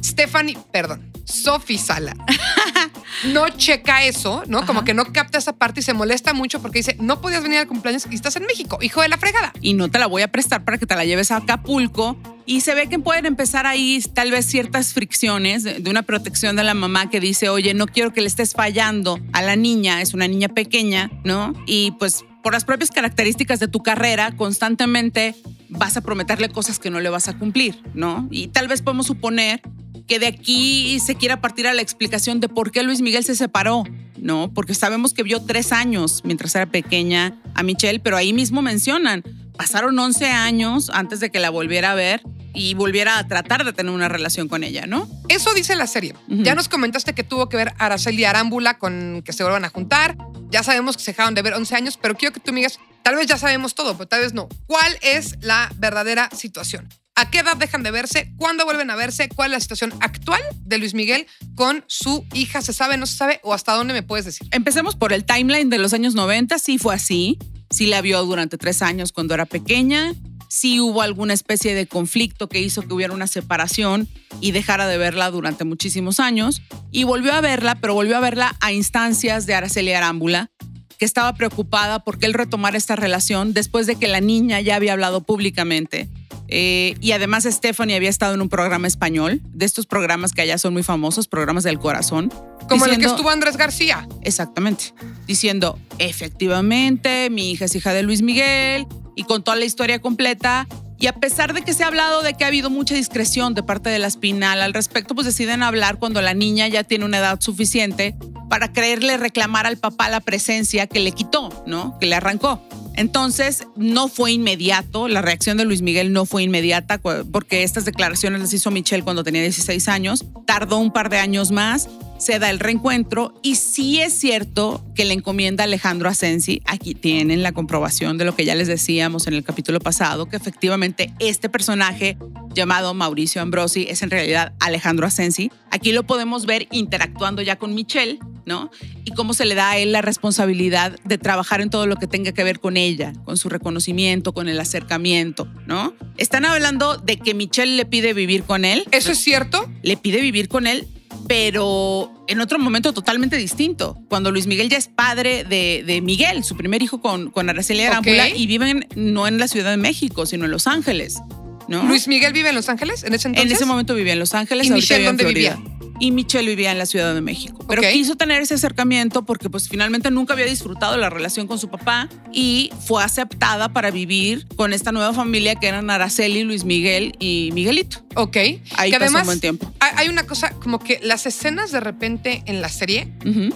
[0.02, 2.15] Stephanie, perdón, Sophie Sala.
[3.25, 4.67] No checa eso, ¿no?
[4.67, 7.59] Como que no capta esa parte y se molesta mucho porque dice, no podías venir
[7.59, 9.53] al cumpleaños y estás en México, hijo de la fregada.
[9.61, 12.17] y no te la voy a prestar para que te la lleves a Acapulco.
[12.45, 16.65] Y se ve que pueden empezar ahí tal vez ciertas fricciones de una protección de
[16.65, 20.13] la mamá que dice, oye, no quiero que le estés fallando a la niña, es
[20.15, 21.53] una niña pequeña, ¿no?
[21.67, 25.37] Y pues por las propias características de tu carrera, constantemente
[25.69, 28.27] vas a prometerle cosas que no le vas a cumplir, ¿no?
[28.31, 29.63] Y tal vez podemos suponer
[30.12, 33.35] que de aquí se quiera partir a la explicación de por qué Luis Miguel se
[33.35, 33.85] separó,
[34.18, 34.53] ¿no?
[34.53, 39.22] Porque sabemos que vio tres años mientras era pequeña a Michelle, pero ahí mismo mencionan,
[39.57, 42.20] pasaron 11 años antes de que la volviera a ver
[42.53, 45.09] y volviera a tratar de tener una relación con ella, ¿no?
[45.31, 46.14] Eso dice la serie.
[46.29, 50.18] Ya nos comentaste que tuvo que ver Araceli Arámbula con que se vuelvan a juntar.
[50.51, 52.79] Ya sabemos que se dejaron de ver 11 años, pero quiero que tú me digas,
[53.03, 54.46] tal vez ya sabemos todo, pero tal vez no.
[54.66, 56.87] ¿Cuál es la verdadera situación?
[57.14, 58.33] ¿A qué edad dejan de verse?
[58.38, 59.29] ¿Cuándo vuelven a verse?
[59.29, 62.62] ¿Cuál es la situación actual de Luis Miguel con su hija?
[62.62, 63.38] ¿Se sabe, no se sabe?
[63.42, 64.48] ¿O hasta dónde me puedes decir?
[64.51, 67.38] Empecemos por el timeline de los años 90, sí fue así,
[67.70, 70.14] sí la vio durante tres años cuando era pequeña,
[70.48, 74.09] sí hubo alguna especie de conflicto que hizo que hubiera una separación
[74.40, 78.57] y dejara de verla durante muchísimos años, y volvió a verla, pero volvió a verla
[78.61, 80.51] a instancias de Araceli Arámbula,
[80.98, 84.94] que estaba preocupada porque él retomara esta relación después de que la niña ya había
[84.94, 86.09] hablado públicamente.
[86.55, 90.59] Eh, y además Stephanie había estado en un programa español, de estos programas que allá
[90.59, 92.29] son muy famosos, programas del corazón.
[92.69, 94.07] Como en el que diciendo- estuvo Andrés García.
[94.23, 94.93] Exactamente.
[95.27, 98.87] Diciendo, efectivamente, mi hija es hija de Luis Miguel
[99.17, 100.67] y con toda la historia completa.
[100.99, 103.62] Y a pesar de que se ha hablado de que ha habido mucha discreción de
[103.62, 107.19] parte de la Espinal al respecto, pues deciden hablar cuando la niña ya tiene una
[107.19, 108.15] edad suficiente
[108.49, 111.99] para creerle reclamar al papá la presencia que le quitó, ¿no?
[111.99, 112.62] Que le arrancó.
[112.94, 118.40] Entonces, no fue inmediato, la reacción de Luis Miguel no fue inmediata, porque estas declaraciones
[118.40, 121.88] las hizo Michelle cuando tenía 16 años, tardó un par de años más,
[122.23, 127.43] se da el reencuentro y sí es cierto que le encomienda Alejandro Asensi, aquí tienen
[127.43, 131.49] la comprobación de lo que ya les decíamos en el capítulo pasado, que efectivamente este
[131.49, 132.17] personaje
[132.55, 135.51] llamado Mauricio Ambrosi es en realidad Alejandro Asensi.
[135.73, 138.71] Aquí lo podemos ver interactuando ya con Michelle, ¿no?
[139.05, 142.07] Y cómo se le da a él la responsabilidad de trabajar en todo lo que
[142.07, 145.95] tenga que ver con ella, con su reconocimiento, con el acercamiento, ¿no?
[146.19, 148.85] Están hablando de que Michelle le pide vivir con él.
[148.93, 149.69] ¿Eso es cierto?
[149.83, 150.87] Le pide vivir con él,
[151.27, 153.99] pero en otro momento totalmente distinto.
[154.09, 157.83] Cuando Luis Miguel ya es padre de, de Miguel, su primer hijo con, con Araceli
[157.83, 161.21] Arámbula, y viven no en la Ciudad de México, sino en Los Ángeles,
[161.68, 161.85] ¿no?
[161.85, 163.51] ¿Luis Miguel vive en Los Ángeles en ese entonces?
[163.51, 164.66] En ese momento vivía en Los Ángeles.
[164.66, 165.57] ¿Y Michelle dónde Florida.
[165.57, 165.72] vivía?
[166.01, 167.64] Y Michelle vivía en la Ciudad de México.
[167.68, 171.68] Pero quiso tener ese acercamiento porque pues finalmente nunca había disfrutado la relación con su
[171.68, 177.14] papá y fue aceptada para vivir con esta nueva familia que eran Araceli, Luis Miguel
[177.20, 178.05] y Miguelito.
[178.16, 178.37] Ok.
[178.37, 179.72] Ahí que pasó además un buen tiempo.
[179.79, 183.55] hay una cosa como que las escenas de repente en la serie Ujú.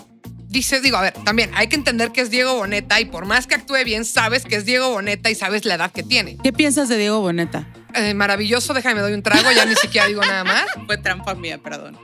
[0.48, 3.48] dice, digo, a ver, también hay que entender que es Diego Boneta y por más
[3.48, 6.36] que actúe bien, sabes que es Diego Boneta y sabes la edad que tiene.
[6.44, 7.66] ¿Qué piensas de Diego Boneta?
[7.96, 10.66] Eh, maravilloso, déjame doy un trago, ya ni siquiera digo nada más.
[10.86, 11.98] Fue trampa mía, perdón.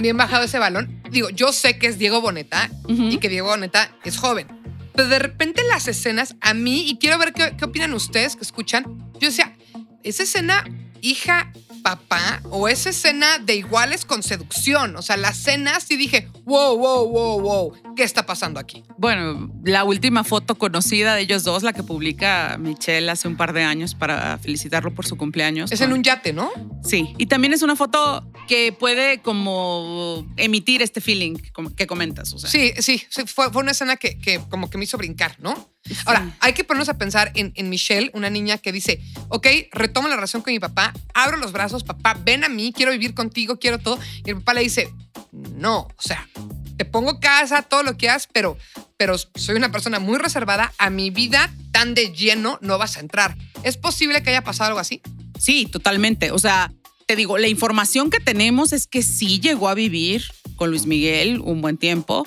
[0.00, 1.02] Bien bajado ese balón.
[1.10, 4.46] Digo, yo sé que es Diego Boneta y que Diego Boneta es joven.
[4.94, 8.42] Pero de repente las escenas, a mí, y quiero ver qué, qué opinan ustedes que
[8.42, 8.84] escuchan,
[9.20, 9.54] yo decía,
[10.02, 10.64] ¿esa escena
[11.02, 11.52] hija,
[11.86, 12.40] papá?
[12.50, 14.96] ¿O esa escena de iguales con seducción?
[14.96, 18.82] O sea, la escena sí dije, wow, wow, wow, wow, ¿qué está pasando aquí?
[18.98, 23.52] Bueno, la última foto conocida de ellos dos, la que publica Michelle hace un par
[23.52, 25.70] de años para felicitarlo por su cumpleaños.
[25.70, 26.50] Es en un yate, ¿no?
[26.82, 31.36] Sí, y también es una foto que puede como emitir este feeling
[31.76, 32.32] que comentas.
[32.32, 32.50] O sea.
[32.50, 35.76] Sí, sí, fue, fue una escena que, que como que me hizo brincar, ¿no?
[36.04, 40.08] Ahora, hay que ponernos a pensar en, en Michelle, una niña que dice, ok, retomo
[40.08, 43.58] la relación con mi papá, abro los brazos, papá, ven a mí, quiero vivir contigo,
[43.58, 43.98] quiero todo.
[44.24, 44.92] Y el papá le dice,
[45.32, 46.28] no, o sea,
[46.76, 48.56] te pongo casa, todo lo que hagas, pero,
[48.96, 53.00] pero soy una persona muy reservada, a mi vida tan de lleno no vas a
[53.00, 53.36] entrar.
[53.62, 55.00] ¿Es posible que haya pasado algo así?
[55.38, 56.30] Sí, totalmente.
[56.30, 56.72] O sea,
[57.06, 60.24] te digo, la información que tenemos es que sí llegó a vivir
[60.56, 62.24] con Luis Miguel un buen tiempo.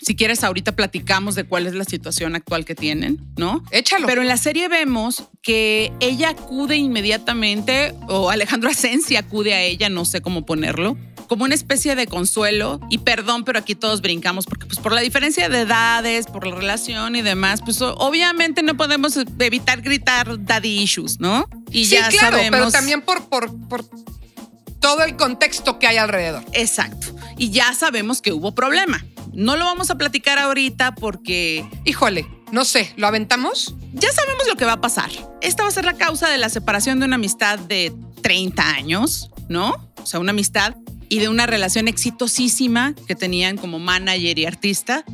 [0.00, 3.64] Si quieres, ahorita platicamos de cuál es la situación actual que tienen, ¿no?
[3.70, 4.06] Échalo.
[4.06, 9.88] Pero en la serie vemos que ella acude inmediatamente, o Alejandro Asencia acude a ella,
[9.88, 10.96] no sé cómo ponerlo,
[11.28, 12.80] como una especie de consuelo.
[12.90, 16.54] Y perdón, pero aquí todos brincamos, porque pues por la diferencia de edades, por la
[16.54, 21.48] relación y demás, pues obviamente no podemos evitar gritar daddy issues, ¿no?
[21.70, 22.58] Y sí, ya claro, sabemos.
[22.58, 23.84] pero también por, por, por
[24.80, 26.44] todo el contexto que hay alrededor.
[26.52, 27.08] Exacto.
[27.36, 29.04] Y ya sabemos que hubo problema.
[29.32, 33.74] No lo vamos a platicar ahorita porque Híjole, no sé, ¿lo aventamos?
[33.92, 35.10] ya sabemos lo que va a pasar.
[35.40, 39.30] Esta va a ser la causa de la separación de una amistad de 30 años,
[39.48, 39.74] ¿no?
[40.02, 40.74] O sea, una amistad
[41.08, 45.04] y de una relación exitosísima que tenían como manager y artista.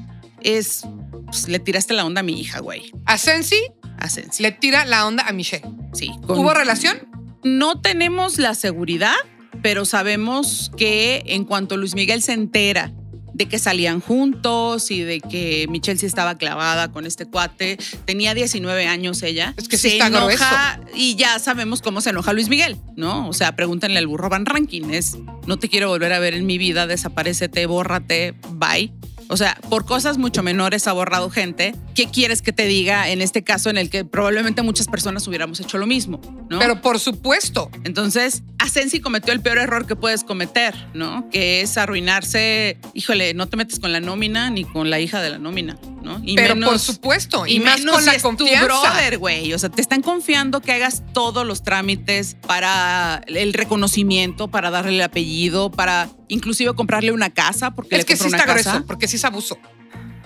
[0.40, 0.82] Es,
[1.26, 2.92] pues, le tiraste la onda a mi hija, güey.
[3.06, 3.60] A Sensi
[3.98, 4.42] A Sensi.
[4.42, 5.66] le tira la onda a Michelle.
[5.92, 6.10] Sí.
[6.26, 6.96] con- ¿Hubo relación?
[7.44, 9.14] No tenemos la seguridad,
[9.62, 12.92] pero sabemos que en cuanto Luis Miguel se entera
[13.34, 18.32] de que salían juntos y de que Michelle sí estaba clavada con este cuate, tenía
[18.32, 19.54] 19 años ella.
[19.56, 23.28] Es que sí se está enoja y ya sabemos cómo se enoja Luis Miguel, ¿no?
[23.28, 26.46] O sea, pregúntenle al burro Van Ranking, es no te quiero volver a ver en
[26.46, 28.92] mi vida, desaparecete, bórrate, bye.
[29.28, 31.74] O sea, por cosas mucho menores ha borrado gente.
[31.94, 35.60] ¿Qué quieres que te diga en este caso en el que probablemente muchas personas hubiéramos
[35.60, 36.58] hecho lo mismo, ¿no?
[36.58, 37.70] Pero por supuesto.
[37.84, 41.28] Entonces, Asensi cometió el peor error que puedes cometer, ¿no?
[41.30, 42.78] Que es arruinarse.
[42.92, 46.20] Híjole, no te metes con la nómina ni con la hija de la nómina, ¿no?
[46.24, 47.46] Y pero por supuesto.
[47.46, 48.64] Y, más menos con si la es tu confianza.
[48.64, 49.52] brother, güey.
[49.54, 54.96] O sea, te están confiando que hagas todos los trámites para el reconocimiento, para darle
[54.96, 58.52] el apellido, para inclusive comprarle una casa, porque Es le que sí está casa.
[58.70, 59.58] grueso, porque sí es abuso.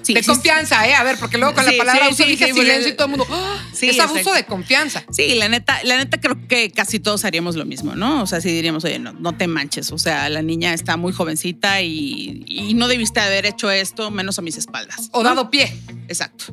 [0.02, 0.94] Sí, de sí, confianza, ¿eh?
[0.94, 3.26] A ver, porque luego con Sí, la palabra sí, dije silencio y todo el mundo.
[3.30, 3.58] ¡ah!
[3.72, 4.36] Sí, es abuso exacto.
[4.36, 5.04] de confianza.
[5.10, 8.22] Sí, la neta, la neta creo que casi todos haríamos lo mismo, ¿no?
[8.22, 11.12] O sea, si diríamos, oye, no, no te manches, o sea, la niña está muy
[11.12, 15.08] jovencita y, y no debiste haber hecho esto, menos a mis espaldas.
[15.12, 15.30] O ¿no?
[15.30, 15.76] dado pie.
[16.08, 16.46] Exacto.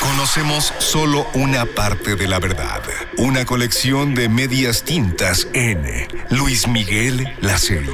[0.00, 2.80] Conocemos solo una parte de la verdad.
[3.18, 7.90] Una colección de medias tintas en Luis Miguel, la serie.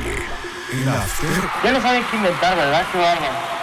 [0.73, 1.29] El After.
[1.65, 2.87] Ya no saben qué inventar, ¿verdad?
[2.93, 3.56] Qué bárbaro.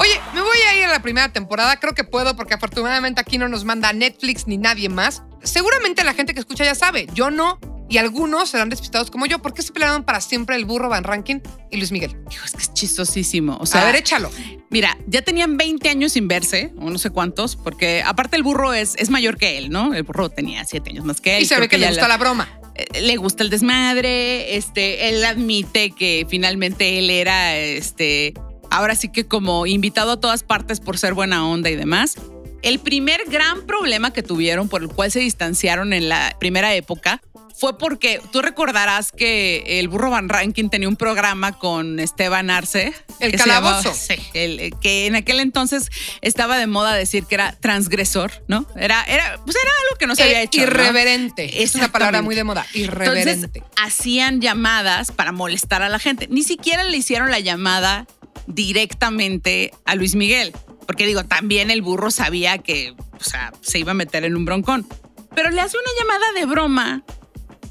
[0.00, 1.78] Oye, me voy a ir a la primera temporada.
[1.78, 5.22] Creo que puedo porque afortunadamente aquí no nos manda Netflix ni nadie más.
[5.42, 7.06] Seguramente la gente que escucha ya sabe.
[7.12, 7.58] Yo no.
[7.90, 9.40] Y algunos serán despistados como yo.
[9.40, 12.16] ¿Por qué se pelearon para siempre el burro Van Rankin y Luis Miguel?
[12.30, 13.58] Hijo, es que es chistosísimo.
[13.60, 14.30] O sea, a ver, échalo.
[14.70, 18.72] mira, ya tenían 20 años sin verse, o no sé cuántos, porque aparte el burro
[18.72, 19.92] es, es mayor que él, ¿no?
[19.92, 21.42] El burro tenía 7 años más que él.
[21.42, 22.48] Y se ve que le gusta la broma.
[22.76, 28.34] eh, le gusta el desmadre, este, él admite que finalmente él era, este,
[28.70, 32.16] ahora sí que como invitado a todas partes por ser buena onda y demás.
[32.62, 37.22] El primer gran problema que tuvieron por el cual se distanciaron en la primera época
[37.58, 42.94] fue porque tú recordarás que el burro Van Rankin tenía un programa con Esteban Arce.
[43.18, 43.92] El llamaba- calabozo.
[43.94, 45.90] sí, el- que en aquel entonces
[46.22, 48.64] estaba de moda decir que era transgresor, ¿no?
[48.76, 50.58] Era, era, pues era algo que no se había Eh, hecho.
[50.60, 50.66] ¿no?
[50.68, 51.62] irreverente.
[51.62, 52.64] Es una palabra muy de moda.
[52.74, 53.62] Entonces Irreverente.
[53.76, 56.28] hacían llamadas para molestar a la gente.
[56.30, 58.06] Ni siquiera le hicieron la llamada
[58.52, 60.52] directamente a Luis Miguel.
[60.86, 64.44] Porque digo, también el burro sabía que o sea, se iba a meter en un
[64.44, 64.86] broncón.
[65.34, 67.04] Pero le hace una llamada de broma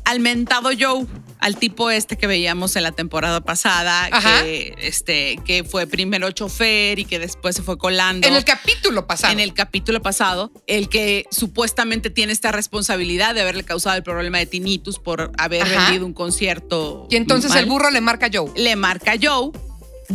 [0.05, 1.05] al mentado Joe,
[1.39, 4.43] al tipo este que veíamos en la temporada pasada, Ajá.
[4.43, 9.05] que, este, que fue primero chofer y que después se fue colando en el capítulo
[9.07, 9.33] pasado.
[9.33, 14.37] en el capítulo pasado, el que supuestamente tiene esta responsabilidad de haberle causado el problema
[14.37, 15.85] de tinnitus por haber Ajá.
[15.85, 17.07] vendido un concierto.
[17.09, 17.59] y entonces mal.
[17.59, 18.51] el burro le marca a Joe.
[18.55, 19.51] le marca a Joe,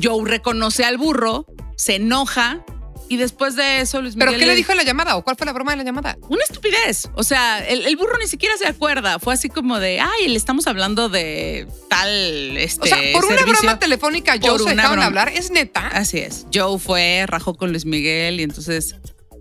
[0.03, 2.65] Joe reconoce al burro, se enoja
[3.09, 5.17] y después de eso Luis ¿Pero Miguel qué le dijo en la llamada?
[5.17, 6.17] ¿O cuál fue la broma de la llamada?
[6.29, 7.11] Una estupidez.
[7.15, 9.19] O sea, el, el burro ni siquiera se acuerda.
[9.19, 12.09] Fue así como de, ay, le estamos hablando de tal
[12.57, 13.61] este, O sea, por una servicio".
[13.61, 15.07] broma telefónica Joe se dejaron broma.
[15.07, 15.29] hablar.
[15.29, 15.87] ¿Es neta?
[15.89, 16.47] Así es.
[16.53, 18.97] Joe fue, rajó con Luis Miguel y entonces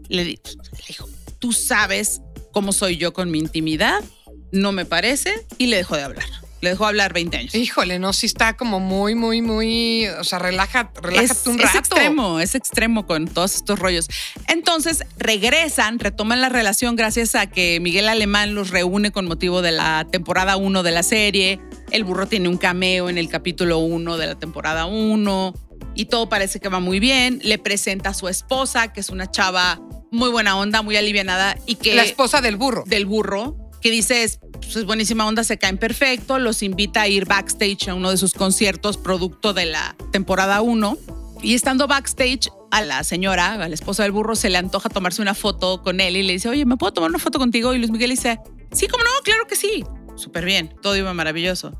[0.09, 0.39] le, le
[0.87, 1.07] dijo,
[1.39, 4.03] tú sabes cómo soy yo con mi intimidad,
[4.51, 6.25] no me parece, y le dejó de hablar.
[6.63, 7.55] Le dejó hablar 20 años.
[7.55, 10.07] Híjole, no, sí está como muy, muy, muy.
[10.19, 11.77] O sea, relaja, relájate es, un es rato.
[11.79, 14.07] extremo, es extremo con todos estos rollos.
[14.47, 19.73] Entonces regresan, retoman la relación gracias a que Miguel Alemán los reúne con motivo de
[19.73, 21.59] la temporada 1 de la serie.
[21.91, 25.53] El burro tiene un cameo en el capítulo 1 de la temporada 1
[25.95, 27.39] y todo parece que va muy bien.
[27.43, 31.75] Le presenta a su esposa, que es una chava muy buena onda, muy alivianada y
[31.75, 32.83] que La esposa del burro.
[32.85, 37.07] del burro, que dice es, pues, es buenísima onda, se caen perfecto, los invita a
[37.07, 40.97] ir backstage a uno de sus conciertos, producto de la temporada 1.
[41.43, 45.21] Y estando backstage, a la señora, a la esposa del burro, se le antoja tomarse
[45.21, 47.71] una foto con él y le dice, oye, ¿me puedo tomar una foto contigo?
[47.73, 48.39] Y Luis Miguel dice,
[48.71, 49.83] sí, cómo no, claro que sí.
[50.15, 51.71] Súper bien, todo iba maravilloso.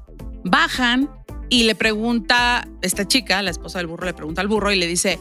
[0.44, 1.10] Bajan
[1.50, 4.86] y le pregunta, esta chica, la esposa del burro, le pregunta al burro y le
[4.86, 5.20] dice,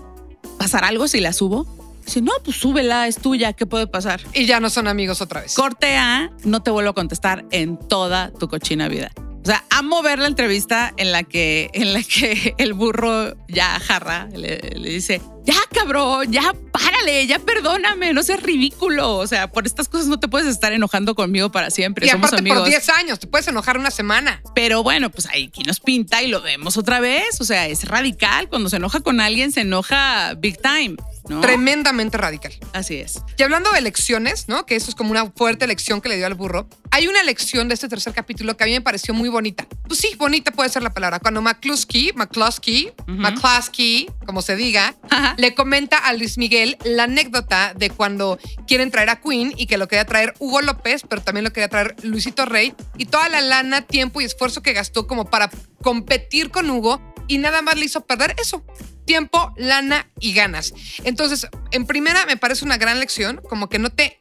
[0.59, 1.65] ¿pasará algo si la subo?
[2.05, 4.21] Dice, no, pues súbela, es tuya, ¿qué puede pasar?
[4.35, 5.55] Y ya no son amigos otra vez.
[5.55, 9.11] Corte A, no te vuelvo a contestar en toda tu cochina vida.
[9.17, 13.81] O sea, amo ver la entrevista en la que, en la que el burro ya
[13.81, 19.17] jarra, le, le dice, ya cabrón, ya párale, ya perdóname, no seas ridículo.
[19.17, 22.07] O sea, por estas cosas no te puedes estar enojando conmigo para siempre.
[22.07, 22.61] y Somos aparte amigos.
[22.61, 24.41] por 10 años, te puedes enojar una semana.
[24.55, 27.41] Pero bueno, pues ahí aquí nos pinta y lo vemos otra vez.
[27.41, 28.49] O sea, es radical.
[28.49, 30.95] Cuando se enoja con alguien, se enoja big time.
[31.29, 31.41] ¿No?
[31.41, 32.53] Tremendamente radical.
[32.73, 33.21] Así es.
[33.37, 34.67] Y hablando de elecciones, ¿no?
[34.67, 36.69] Que eso es como una fuerte elección que le dio al burro.
[36.91, 39.67] Hay una elección de este tercer capítulo que a mí me pareció muy bonita.
[39.87, 41.21] Pues sí, bonita puede ser la palabra.
[41.21, 45.35] Cuando McCluskey, McCluskey, McCluskey, como se diga, Ajá.
[45.39, 49.79] le comenta a Luis Miguel la anécdota de cuando quieren traer a Queen y que
[49.79, 53.41] lo quería traer Hugo López, pero también lo quería traer Luisito Rey y toda la
[53.41, 55.51] lana, tiempo y esfuerzo que gastó como para
[55.83, 58.65] competir con Hugo y nada más le hizo perder eso.
[59.13, 60.73] Tiempo, lana y ganas.
[61.05, 64.19] Entonces, en primera me parece una gran lección, como que no te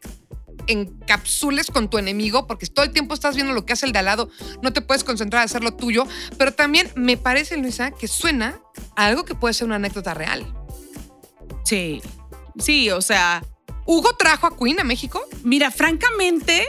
[0.67, 3.99] encapsules con tu enemigo, porque todo el tiempo estás viendo lo que hace el de
[3.99, 4.30] al lado,
[4.62, 6.06] no te puedes concentrar en hacer lo tuyo,
[6.38, 8.60] pero también me parece, Luisa, que suena
[8.97, 10.45] a algo que puede ser una anécdota real.
[11.63, 12.01] Sí.
[12.60, 13.41] Sí, o sea,
[13.86, 15.21] ¿Hugo trajo a Queen a México?
[15.45, 16.67] Mira, francamente,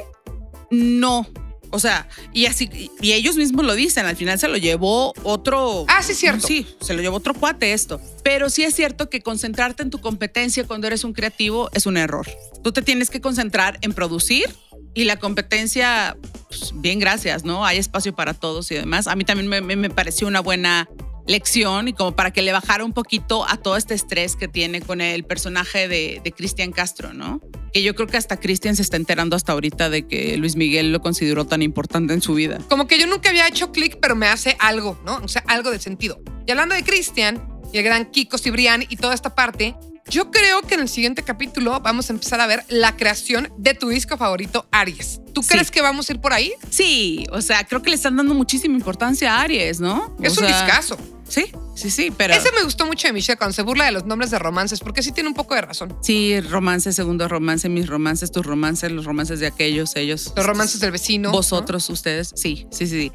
[0.70, 1.26] no.
[1.74, 5.86] O sea, y así, y ellos mismos lo dicen, al final se lo llevó otro.
[5.88, 6.46] Ah, sí, cierto.
[6.46, 8.00] Sí, se lo llevó otro cuate esto.
[8.22, 11.96] Pero sí es cierto que concentrarte en tu competencia cuando eres un creativo es un
[11.96, 12.28] error.
[12.62, 14.54] Tú te tienes que concentrar en producir
[14.94, 16.16] y la competencia,
[16.48, 17.64] pues, bien, gracias, ¿no?
[17.64, 19.06] Hay espacio para todos y demás.
[19.06, 20.88] A mí también me, me- me pareció una buena
[21.26, 24.80] lección y como para que le bajara un poquito a todo este estrés que tiene
[24.80, 27.40] con el personaje de, Cristian Castro, ¿no?
[27.72, 30.92] Que yo creo que hasta Cristian se está enterando hasta ahorita de que Luis Miguel
[30.92, 32.58] lo consideró tan importante en su vida.
[32.68, 35.16] Como que yo nunca había hecho clic, pero me hace algo, ¿no?
[35.16, 36.20] O sea, algo de sentido.
[36.46, 39.76] Y hablando de Cristian y el gran Kiko Cibrián y toda esta parte,
[40.12, 43.72] yo creo que en el siguiente capítulo vamos a empezar a ver la creación de
[43.72, 45.20] tu disco favorito, Aries.
[45.32, 45.48] ¿Tú Sí.
[45.48, 46.52] crees que vamos a ir por ahí?
[46.68, 50.14] Sí, o sea, creo que le están dando muchísima importancia a Aries, ¿no?
[50.18, 50.98] O es un sea, discazo.
[51.26, 52.34] Sí, sí, sí, pero...
[52.34, 55.02] Ese me gustó mucho de Michelle cuando se burla de los nombres de romances, porque
[55.02, 55.96] sí tiene un poco de razón.
[56.02, 60.30] Sí, romance, segundo romance, mis romances, tus romances, los romances de aquellos, ellos.
[60.36, 61.30] Los romances del vecino.
[61.30, 61.32] ¿no?
[61.32, 62.32] Vosotros, ustedes.
[62.36, 62.86] Sí, sí.
[62.86, 63.10] sí.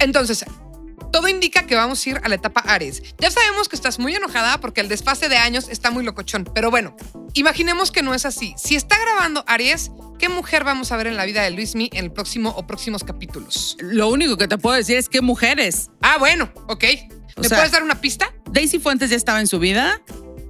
[0.00, 0.44] Entonces,
[1.12, 3.02] todo indica que vamos a ir a la etapa Aries.
[3.18, 6.70] Ya sabemos que estás muy enojada porque el desfase de años está muy locochón, pero
[6.70, 6.96] bueno,
[7.34, 8.54] imaginemos que no es así.
[8.56, 12.04] Si está grabando Aries, ¿qué mujer vamos a ver en la vida de Luismi en
[12.04, 13.76] el próximo o próximos capítulos?
[13.80, 15.90] Lo único que te puedo decir es que mujeres.
[16.02, 16.84] Ah, bueno, ok.
[17.36, 18.32] O ¿Me sea- puedes dar una pista?
[18.50, 20.00] Daisy Fuentes ya estaba en su vida,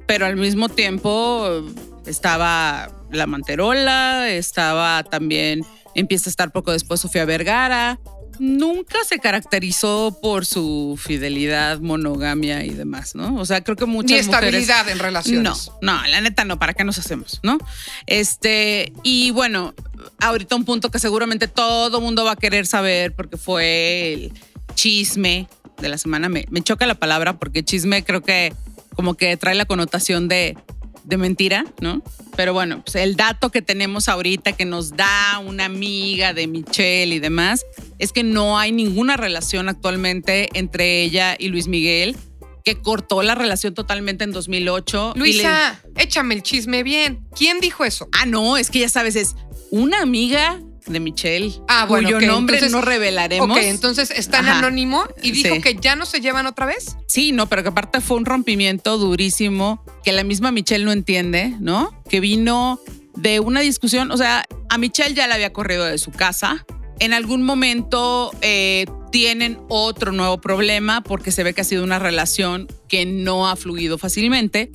[0.07, 1.63] pero al mismo tiempo
[2.07, 7.99] estaba la Manterola, estaba también, empieza a estar poco después Sofía Vergara.
[8.41, 13.37] Nunca se caracterizó por su fidelidad, monogamia y demás, ¿no?
[13.37, 15.71] O sea, creo que muchas Ni mujeres- estabilidad en No, relaciones.
[15.83, 17.59] no, la neta no, ¿para qué nos hacemos, no?
[18.07, 19.75] Este, y bueno,
[20.21, 24.33] ahorita un punto que seguramente todo mundo va a querer saber porque fue el
[24.75, 25.47] chisme
[25.81, 26.29] de la semana.
[26.29, 28.53] Me, me choca la palabra porque chisme creo que
[28.95, 30.57] como que trae la connotación de,
[31.05, 32.03] de mentira, ¿no?
[32.37, 37.15] Pero bueno, pues el dato que tenemos ahorita que nos da una amiga de Michelle
[37.15, 37.65] y demás
[37.99, 42.17] es que no hay ninguna relación actualmente entre ella y Luis Miguel
[42.65, 45.15] que cortó la relación totalmente en 2008.
[45.17, 47.27] y le- Luisa, échame el chisme bien.
[47.35, 48.09] ¿Quién dijo eso?
[48.13, 49.35] Ah, no, es que ya sabes, es
[49.71, 53.51] una amiga de Michelle, Ah, bueno, cuyo ok, nombre entonces- no revelaremos.
[53.57, 55.61] Ok, entonces está en anónimo y dijo Sí.
[55.61, 56.97] que ya no se llevan otra vez.
[57.07, 61.55] Sí, no, pero que aparte fue un rompimiento durísimo que la misma Michelle no entiende,
[61.61, 61.91] ¿no?
[62.09, 62.81] Que vino
[63.17, 66.65] de una discusión, o sea, a Michelle ya la había corrido de su casa.
[66.99, 71.99] En algún momento eh, tienen otro nuevo problema porque se ve que ha sido una
[71.99, 74.71] relación que no ha fluido fácilmente.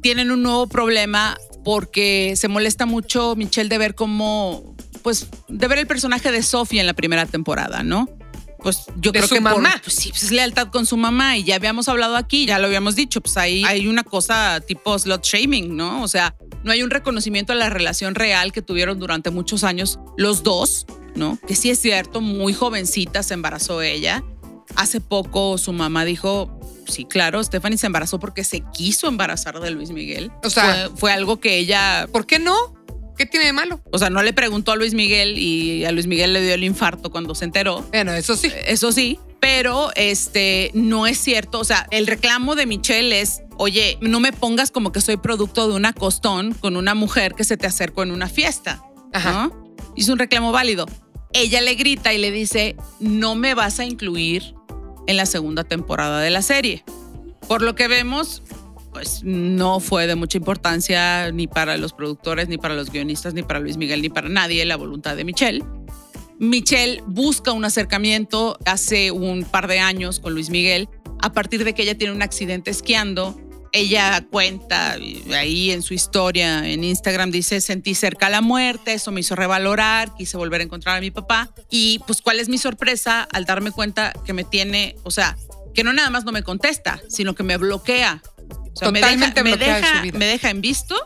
[0.00, 5.78] Tienen un nuevo problema porque se molesta mucho Michelle de ver cómo, pues, de ver
[5.78, 8.08] el personaje de Sophie en la primera temporada, ¿no?
[8.58, 9.78] Pues yo De creo su que por- mamá.
[9.84, 12.66] pues sí, pues es lealtad con su mamá y ya habíamos hablado aquí, ya lo
[12.66, 16.02] habíamos dicho, pues ahí hay una cosa tipo slot shaming, ¿no?
[16.02, 16.34] O sea,
[16.64, 20.86] no hay un reconocimiento a la relación real que tuvieron durante muchos años los dos,
[21.14, 21.38] ¿no?
[21.46, 24.24] Que sí es cierto, muy jovencita se embarazó ella.
[24.76, 29.70] Hace poco su mamá dijo, sí, claro, Stephanie se embarazó porque se quiso embarazar de
[29.72, 30.32] Luis Miguel.
[30.42, 32.56] O sea- fue, fue algo que ella ¿Por qué no?
[33.16, 33.80] ¿Qué tiene de malo?
[33.92, 36.64] O sea, no le preguntó a Luis Miguel y a Luis Miguel le dio el
[36.64, 37.82] infarto cuando se enteró.
[37.90, 38.50] Bueno, eso sí.
[38.66, 41.60] Eso sí, pero este no es cierto.
[41.60, 45.68] O sea, el reclamo de Michelle es, oye, no me pongas como que soy producto
[45.68, 48.82] de una costón con una mujer que se te acercó en una fiesta.
[49.12, 49.32] Ajá.
[49.32, 49.64] ¿no?
[49.96, 50.86] Hizo un reclamo válido.
[51.32, 54.54] Ella le grita y le dice, no me vas a incluir
[55.06, 56.84] en la segunda temporada de la serie.
[57.48, 58.42] Por lo que vemos,
[58.94, 63.42] pues no fue de mucha importancia ni para los productores, ni para los guionistas, ni
[63.42, 65.62] para Luis Miguel, ni para nadie la voluntad de Michelle.
[66.38, 70.88] Michelle busca un acercamiento hace un par de años con Luis Miguel
[71.20, 73.38] a partir de que ella tiene un accidente esquiando.
[73.72, 74.96] Ella cuenta
[75.34, 80.14] ahí en su historia en Instagram, dice, sentí cerca la muerte, eso me hizo revalorar,
[80.14, 81.52] quise volver a encontrar a mi papá.
[81.68, 85.36] Y pues cuál es mi sorpresa al darme cuenta que me tiene, o sea,
[85.74, 88.22] que no nada más no me contesta, sino que me bloquea.
[88.74, 90.18] O sea, me deja, Totalmente me, de deja, su vida.
[90.18, 90.96] me deja en visto,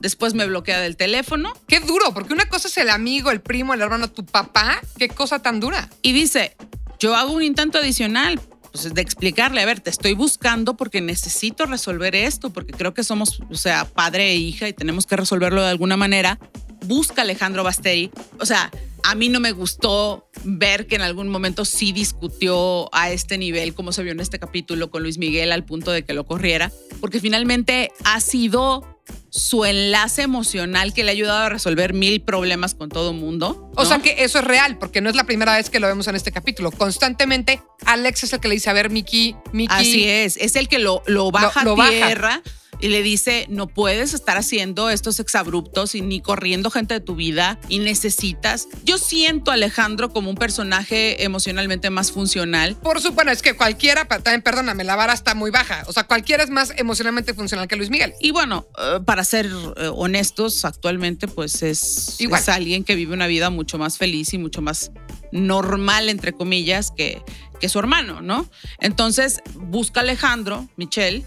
[0.00, 3.74] después me bloquea del teléfono Qué duro, porque una cosa es el amigo, el primo,
[3.74, 4.80] el hermano, tu papá.
[4.98, 5.88] Qué cosa tan dura.
[6.02, 6.56] y dice,
[6.98, 8.40] yo hago un intento adicional
[8.72, 13.04] pues, de explicarle, a ver, te estoy buscando porque necesito resolver esto, porque creo que
[13.04, 16.38] somos, o sea, padre e hija y tenemos que resolverlo de alguna manera.
[16.84, 18.10] Busca Alejandro Basteri.
[18.38, 18.70] O sea,
[19.04, 23.74] a mí no me gustó ver que en algún momento sí discutió a este nivel,
[23.74, 26.72] como se vio en este capítulo con Luis Miguel, al punto de que lo corriera,
[27.00, 28.94] porque finalmente ha sido
[29.28, 33.70] su enlace emocional que le ha ayudado a resolver mil problemas con todo mundo.
[33.76, 36.08] O sea que eso es real, porque no es la primera vez que lo vemos
[36.08, 36.70] en este capítulo.
[36.70, 39.74] Constantemente, Alex es el que le dice, a ver, Miki, Miki.
[39.74, 42.42] Así es, es el que lo, lo baja lo a baja.
[42.84, 47.16] Y le dice, no puedes estar haciendo estos exabruptos y ni corriendo gente de tu
[47.16, 48.68] vida y necesitas.
[48.84, 52.76] Yo siento a Alejandro como un personaje emocionalmente más funcional.
[52.76, 55.84] Por supuesto, es que cualquiera, también perdóname, la vara está muy baja.
[55.86, 58.12] O sea, cualquiera es más emocionalmente funcional que Luis Miguel.
[58.20, 62.42] Y bueno, eh, para ser eh, honestos, actualmente pues es, Igual.
[62.42, 64.92] es alguien que vive una vida mucho más feliz y mucho más
[65.32, 67.22] normal, entre comillas, que,
[67.60, 68.46] que su hermano, ¿no?
[68.78, 71.24] Entonces busca a Alejandro, Michelle,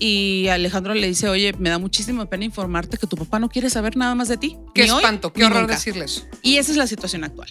[0.00, 3.70] y Alejandro le dice, oye, me da muchísima pena informarte que tu papá no quiere
[3.70, 4.56] saber nada más de ti.
[4.74, 5.74] Qué ni hoy, espanto, qué ni horror nunca".
[5.74, 6.26] decirle eso.
[6.42, 7.48] Y esa es la situación actual.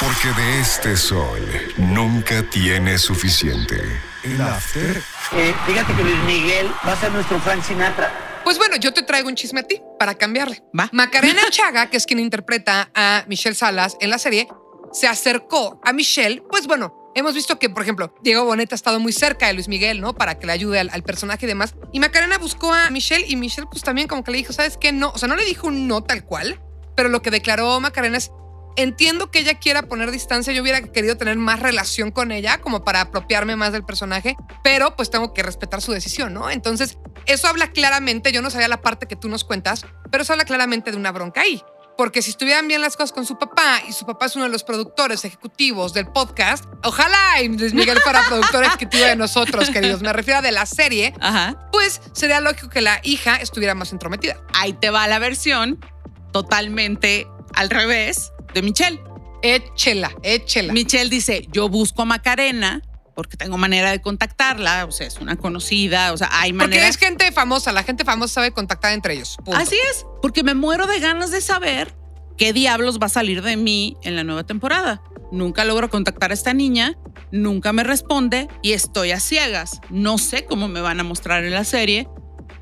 [0.00, 1.40] Porque de este sol
[1.76, 3.76] nunca tiene suficiente.
[4.24, 5.02] El after
[5.32, 8.40] Eh, fíjate que Luis Miguel va a ser nuestro Frank Sinatra.
[8.44, 10.62] Pues bueno, yo te traigo un chisme a ti para cambiarle.
[10.78, 10.88] Va.
[10.92, 14.48] Macarena Chaga, que es quien interpreta a Michelle Salas en la serie,
[14.92, 16.42] se acercó a Michelle.
[16.50, 19.68] Pues bueno, hemos visto que, por ejemplo, Diego Boneta ha estado muy cerca de Luis
[19.68, 20.14] Miguel, ¿no?
[20.14, 21.74] Para que le ayude al, personaje y demás.
[21.92, 24.92] Y Macarena buscó a Michelle y Michelle, pues también como que le dijo, ¿sabes qué?
[24.92, 26.60] No, o sea, no le dijo un no tal cual,
[26.96, 28.30] pero lo que declaró Macarena es.
[28.76, 32.84] Entiendo que ella quiera poner distancia, yo hubiera querido tener más relación con ella como
[32.84, 36.50] para apropiarme más del personaje, pero pues tengo que respetar su decisión, ¿no?
[36.50, 36.96] Entonces,
[37.26, 40.44] eso habla claramente, yo no sabía la parte que tú nos cuentas, pero eso habla
[40.44, 41.60] claramente de una bronca ahí.
[42.00, 44.50] Porque si estuvieran bien las cosas con su papá y su papá es uno de
[44.50, 50.00] los productores ejecutivos del podcast, ojalá y Luis Miguel fuera productor ejecutivo de nosotros, queridos,
[50.00, 51.68] me refiero a de la serie, Ajá.
[51.70, 54.40] pues sería lógico que la hija estuviera más entrometida.
[54.54, 55.78] Ahí te va la versión
[56.32, 58.98] totalmente al revés de Michelle.
[59.42, 60.72] Échela, échela.
[60.72, 62.80] Michelle dice, yo busco a Macarena
[63.20, 66.88] porque tengo manera de contactarla, o sea, es una conocida, o sea, hay Porque manera.
[66.88, 69.36] es gente famosa, la gente famosa sabe contactar entre ellos.
[69.44, 69.56] punto.
[69.60, 71.94] Así es, porque me muero de ganas de saber
[72.38, 75.02] qué diablos va a salir de mí en la nueva temporada.
[75.32, 76.96] Nunca logro contactar a esta niña,
[77.30, 79.80] nunca me responde y estoy a ciegas.
[79.90, 82.08] No sé cómo me van a mostrar en la serie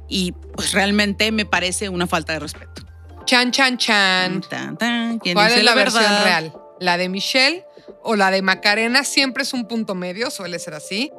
[0.09, 2.83] y pues realmente me parece una falta de respeto.
[3.27, 4.41] Chan, chan, chan.
[4.41, 6.01] Tan, tan, ¿quién ¿Cuál es la, verdad?
[6.01, 6.53] versión real?
[6.81, 7.65] ¿La de Michelle
[8.03, 9.05] o la de Macarena?
[9.05, 11.13] Siempre es un punto medio, suele ser así.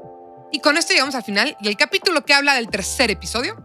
[0.51, 3.55] Y con esto llegamos al final y el capítulo que habla del tercer episodio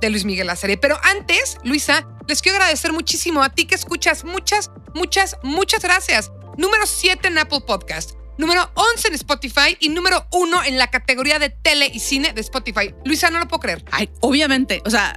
[0.00, 0.76] de Luis Miguel la serie.
[0.76, 4.24] Pero antes, Luisa, les quiero agradecer muchísimo a ti que escuchas.
[4.24, 6.32] Muchas, muchas, muchas gracias.
[6.56, 8.12] Número 7 en Apple Podcast.
[8.36, 12.40] Número 11 en Spotify y número 1 en la categoría de tele y cine de
[12.40, 12.92] Spotify.
[13.04, 13.84] Luisa, no lo puedo creer.
[13.92, 15.16] Ay, obviamente, o sea,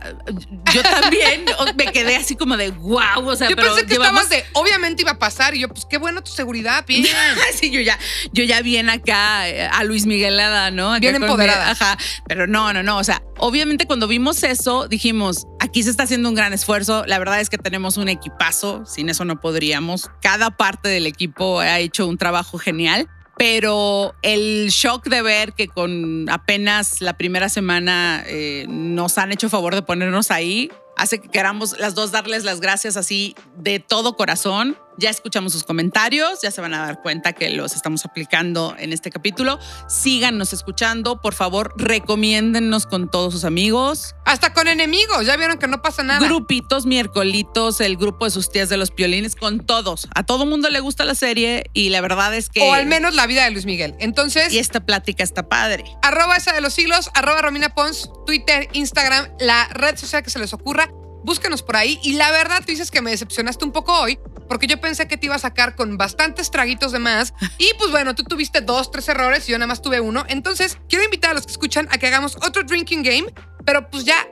[0.73, 1.45] yo también
[1.75, 4.45] me quedé así como de wow, o sea, Yo pero pensé que llevamos- estabas de,
[4.53, 7.05] obviamente iba a pasar y yo, pues qué bueno tu seguridad, bien.
[7.59, 7.97] sí, yo ya,
[8.33, 10.91] yo ya bien acá eh, a Luis Miguel Lada, ¿no?
[10.91, 11.71] Acá Bien con mi- empoderada.
[11.71, 11.97] ajá,
[12.27, 12.97] pero no, no, no.
[12.97, 17.05] O sea, obviamente cuando vimos eso, dijimos, aquí se está haciendo un gran esfuerzo.
[17.05, 20.09] La verdad es que tenemos un equipazo, sin eso no podríamos.
[20.21, 23.07] Cada parte del equipo ha hecho un trabajo genial.
[23.37, 29.47] Pero el shock de ver que con apenas la primera semana eh, nos han hecho
[29.47, 34.15] favor de ponernos ahí, hace que queramos las dos darles las gracias así de todo
[34.15, 38.75] corazón Ya escuchamos sus comentarios, ya se van a dar cuenta que los estamos aplicando
[38.79, 39.59] en este capítulo.
[39.87, 44.15] Síganos escuchando, por favor, recomiéndennos con todos sus amigos.
[44.25, 46.25] Hasta con enemigos, ya vieron que no pasa nada.
[46.25, 50.07] Grupitos, miércolitos, el grupo de sus tías de los piolines, con todos.
[50.15, 52.61] A todo mundo le gusta la serie y la verdad es que...
[52.61, 53.93] O al menos la vida de Luis Miguel.
[53.99, 55.83] Entonces, Y esta plática está padre.
[56.01, 60.39] arroba esa de los siglos, arroba Romina Pons, Twitter, Instagram, la red social que se
[60.39, 60.89] les ocurra.
[61.23, 61.99] Búsquenos por ahí.
[62.03, 64.17] Y la verdad, tú dices que me decepcionaste un poco hoy,
[64.49, 67.33] porque yo pensé que te iba a sacar con bastantes traguitos de más.
[67.57, 70.25] Y pues bueno, tú tuviste dos, tres errores y yo nada más tuve uno.
[70.27, 73.33] Entonces, quiero invitar a los que escuchan a que hagamos otro drinking game,
[73.65, 74.27] pero pues ya,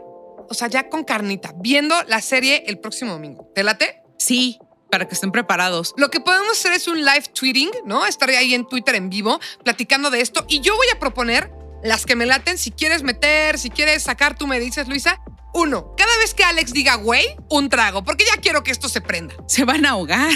[0.49, 3.51] o sea, ya con carnita, viendo la serie el próximo domingo.
[3.53, 4.01] ¿Te late?
[4.17, 4.59] Sí,
[4.91, 5.93] para que estén preparados.
[5.97, 8.05] Lo que podemos hacer es un live tweeting, ¿no?
[8.05, 11.51] Estaré ahí en Twitter en vivo platicando de esto y yo voy a proponer
[11.83, 12.57] las que me laten.
[12.57, 15.21] Si quieres meter, si quieres sacar, tú me dices, Luisa.
[15.57, 18.99] Uno, cada vez que Alex diga güey, un trago, porque ya quiero que esto se
[19.01, 19.33] prenda.
[19.47, 20.29] Se van a ahogar.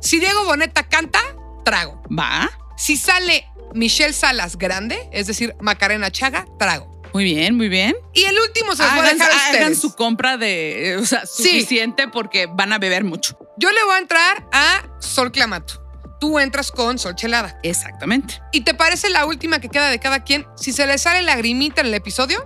[0.00, 1.20] Si Diego Boneta canta,
[1.64, 2.02] trago.
[2.16, 2.50] Va.
[2.76, 7.00] Si sale Michelle Salas grande, es decir, Macarena Chaga, trago.
[7.14, 7.94] Muy bien, muy bien.
[8.12, 9.80] Y el último se los voy a Hagan, dejar a hagan ustedes.
[9.80, 11.44] su compra de, o sea, Sí.
[11.50, 13.38] suficiente porque van a beber mucho.
[13.56, 15.80] Yo le voy a entrar a Sol Clamato.
[16.20, 17.58] Tú entras con Sol Chelada.
[17.62, 18.40] Exactamente.
[18.52, 20.44] ¿Y te parece la última que queda de cada quien?
[20.56, 22.44] Si se le sale lagrimita en el episodio,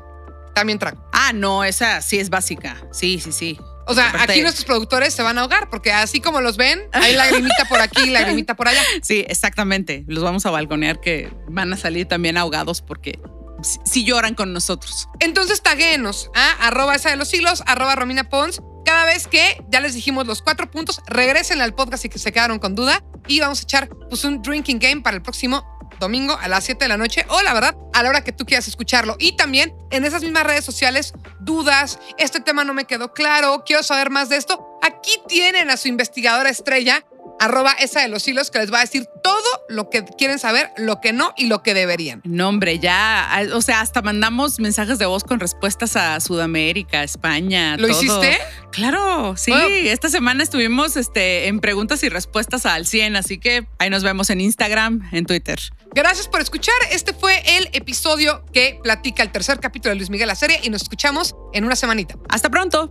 [0.54, 1.02] también trago.
[1.12, 2.76] Ah, no, esa sí es básica.
[2.92, 3.58] Sí, sí, sí.
[3.86, 6.80] O sea, Aparte- aquí nuestros productores se van a ahogar porque así como los ven,
[6.92, 8.80] hay lagrimita por aquí, lagrimita por allá.
[9.02, 10.04] Sí, exactamente.
[10.06, 13.18] Los vamos a balconear que van a salir también ahogados porque
[13.62, 15.08] si, si lloran con nosotros.
[15.18, 18.62] Entonces taguéenos a arroba esa de los hilos, arroba Romina Pons.
[18.84, 22.32] Cada vez que ya les dijimos los cuatro puntos, regresen al podcast y que se
[22.32, 25.64] quedaron con duda y vamos a echar pues un drinking game para el próximo
[26.00, 28.44] domingo a las 7 de la noche o la verdad a la hora que tú
[28.44, 29.16] quieras escucharlo.
[29.18, 33.82] Y también en esas mismas redes sociales, dudas, este tema no me quedó claro, quiero
[33.82, 34.78] saber más de esto.
[34.82, 37.04] Aquí tienen a su investigadora estrella,
[37.38, 40.70] arroba esa de los hilos, que les va a decir todo lo que quieren saber,
[40.76, 42.20] lo que no y lo que deberían.
[42.24, 47.76] No, hombre, ya, o sea, hasta mandamos mensajes de voz con respuestas a Sudamérica, España.
[47.76, 48.02] ¿Lo todo.
[48.02, 48.38] hiciste?
[48.70, 49.50] Claro, sí.
[49.50, 49.68] Bueno.
[49.68, 54.30] Esta semana estuvimos este, en preguntas y respuestas al 100, así que ahí nos vemos
[54.30, 55.60] en Instagram, en Twitter.
[55.94, 56.74] Gracias por escuchar.
[56.90, 60.70] Este fue el episodio que platica el tercer capítulo de Luis Miguel la serie y
[60.70, 62.14] nos escuchamos en una semanita.
[62.28, 62.90] Hasta pronto.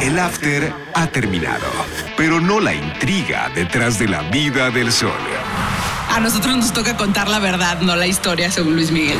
[0.00, 1.66] El after ha terminado,
[2.16, 5.12] pero no la intriga detrás de la vida del sol.
[6.10, 9.18] A nosotros nos toca contar la verdad, no la historia según Luis Miguel.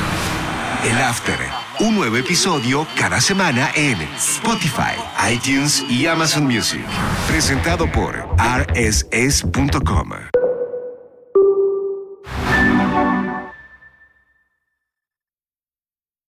[0.84, 1.38] El after,
[1.78, 4.96] un nuevo episodio cada semana en Spotify,
[5.30, 6.84] iTunes y Amazon Music.
[7.28, 10.10] Presentado por rss.com.